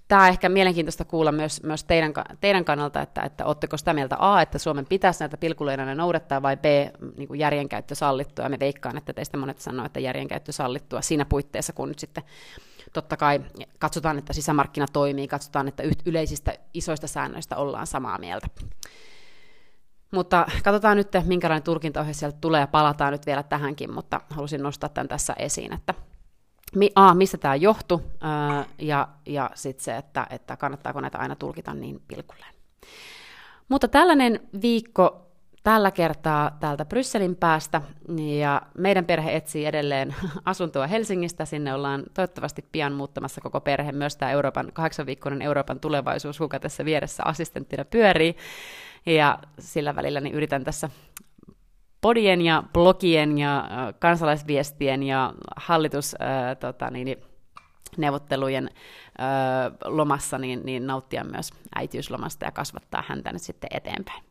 tämä 0.08 0.22
on 0.22 0.30
ehkä 0.30 0.50
mielenkiintoista 0.50 1.06
kuulla 1.06 1.32
myös, 1.32 1.64
myös 1.64 1.84
teidän, 1.84 2.14
teidän 2.42 2.66
kannalta, 2.66 3.02
että, 3.02 3.22
että 3.22 3.46
oletteko 3.46 3.78
sitä 3.78 3.94
mieltä 3.94 4.16
A, 4.20 4.42
että 4.42 4.58
Suomen 4.60 4.86
pitäisi 4.86 5.20
näitä 5.20 5.38
pilkuleina 5.38 5.96
noudattaa, 5.96 6.42
vai 6.42 6.58
B, 6.58 6.66
niin 7.18 7.28
kuin 7.28 7.40
järjenkäyttö 7.40 7.96
sallittua. 7.96 8.50
Me 8.50 8.60
veikkaan, 8.60 8.98
että 8.98 9.14
teistä 9.14 9.38
monet 9.38 9.60
sanoo, 9.60 9.86
että 9.86 10.00
järjenkäyttö 10.00 10.52
sallittua 10.52 11.02
siinä 11.02 11.26
puitteissa, 11.26 11.74
kun 11.74 11.88
nyt 11.88 12.00
sitten 12.00 12.24
totta 12.94 13.18
kai 13.18 13.42
katsotaan, 13.80 14.18
että 14.18 14.34
sisämarkkina 14.34 14.86
toimii, 14.94 15.28
katsotaan, 15.28 15.68
että 15.68 15.84
yleisistä 16.06 16.54
isoista 16.74 17.08
säännöistä 17.08 17.56
ollaan 17.56 17.88
samaa 17.88 18.18
mieltä. 18.18 18.48
Mutta 20.12 20.46
katsotaan 20.64 20.98
nyt, 20.98 21.08
minkälainen 21.26 21.64
tulkintaohje 21.64 22.14
sieltä 22.14 22.38
tulee, 22.42 22.60
ja 22.62 22.68
palataan 22.68 23.12
nyt 23.12 23.26
vielä 23.26 23.44
tähänkin, 23.44 23.94
mutta 23.94 24.22
halusin 24.30 24.64
nostaa 24.64 24.90
tämän 24.90 25.08
tässä 25.08 25.34
esiin, 25.40 25.74
että 25.74 25.94
mi, 26.76 26.92
A, 26.96 27.14
mistä 27.14 27.38
tämä 27.38 27.56
johtuu, 27.56 28.02
ää, 28.22 28.66
ja, 28.80 29.08
ja 29.26 29.50
sitten 29.54 29.84
se, 29.84 29.98
että, 29.98 30.28
että 30.30 30.58
kannattaako 30.58 31.02
näitä 31.02 31.18
aina 31.18 31.36
tulkita 31.36 31.74
niin 31.74 32.02
pilkulleen. 32.08 32.54
Mutta 33.70 33.88
tällainen 33.88 34.40
viikko 34.62 35.32
tällä 35.64 35.92
kertaa 35.92 36.58
täältä 36.60 36.86
Brysselin 36.86 37.36
päästä, 37.36 37.82
ja 38.40 38.62
meidän 38.78 39.06
perhe 39.06 39.36
etsii 39.36 39.66
edelleen 39.66 40.16
asuntoa 40.46 40.88
Helsingistä, 40.88 41.46
sinne 41.46 41.74
ollaan 41.74 42.04
toivottavasti 42.14 42.66
pian 42.72 42.94
muuttamassa 42.94 43.42
koko 43.42 43.62
perhe, 43.62 43.92
myös 43.92 44.16
tämä 44.16 44.32
Euroopan, 44.32 44.70
kahdeksanviikkoinen 44.74 45.42
Euroopan 45.42 45.80
tulevaisuus, 45.80 46.38
kuka 46.38 46.60
tässä 46.60 46.86
vieressä 46.86 47.24
assistenttina 47.26 47.86
pyörii, 47.86 48.36
ja 49.06 49.40
sillä 49.60 49.96
välillä 49.96 50.22
niin 50.22 50.36
yritän 50.36 50.64
tässä 50.64 50.90
podien 52.02 52.42
ja 52.42 52.64
blogien 52.74 53.38
ja 53.38 53.70
kansalaisviestien 54.00 55.04
ja 55.04 55.34
hallitus 55.56 56.16
äh, 56.22 56.58
tota, 56.58 56.92
niin, 56.92 57.18
neuvottelujen 57.98 58.70
äh, 59.20 59.74
lomassa 59.86 60.38
niin, 60.38 60.62
niin 60.64 60.88
nauttia 60.88 61.24
myös 61.24 61.52
äitiyslomasta 61.76 62.46
ja 62.46 62.52
kasvattaa 62.52 63.04
häntä 63.08 63.32
nyt 63.32 63.42
sitten 63.42 63.70
eteenpäin. 63.74 64.24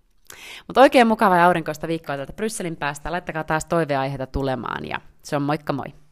Mutta 0.66 0.80
oikein 0.80 1.06
mukava 1.06 1.37
ja 1.37 1.46
aurinkoista 1.46 1.88
viikkoa 1.88 2.16
täältä 2.16 2.33
Brysselin 2.33 2.76
päästä. 2.76 3.12
Laittakaa 3.12 3.44
taas 3.44 3.64
toiveaiheita 3.64 4.26
tulemaan 4.26 4.88
ja 4.88 5.00
se 5.22 5.37
on 5.37 5.42
moikka 5.42 5.72
moi! 5.72 6.10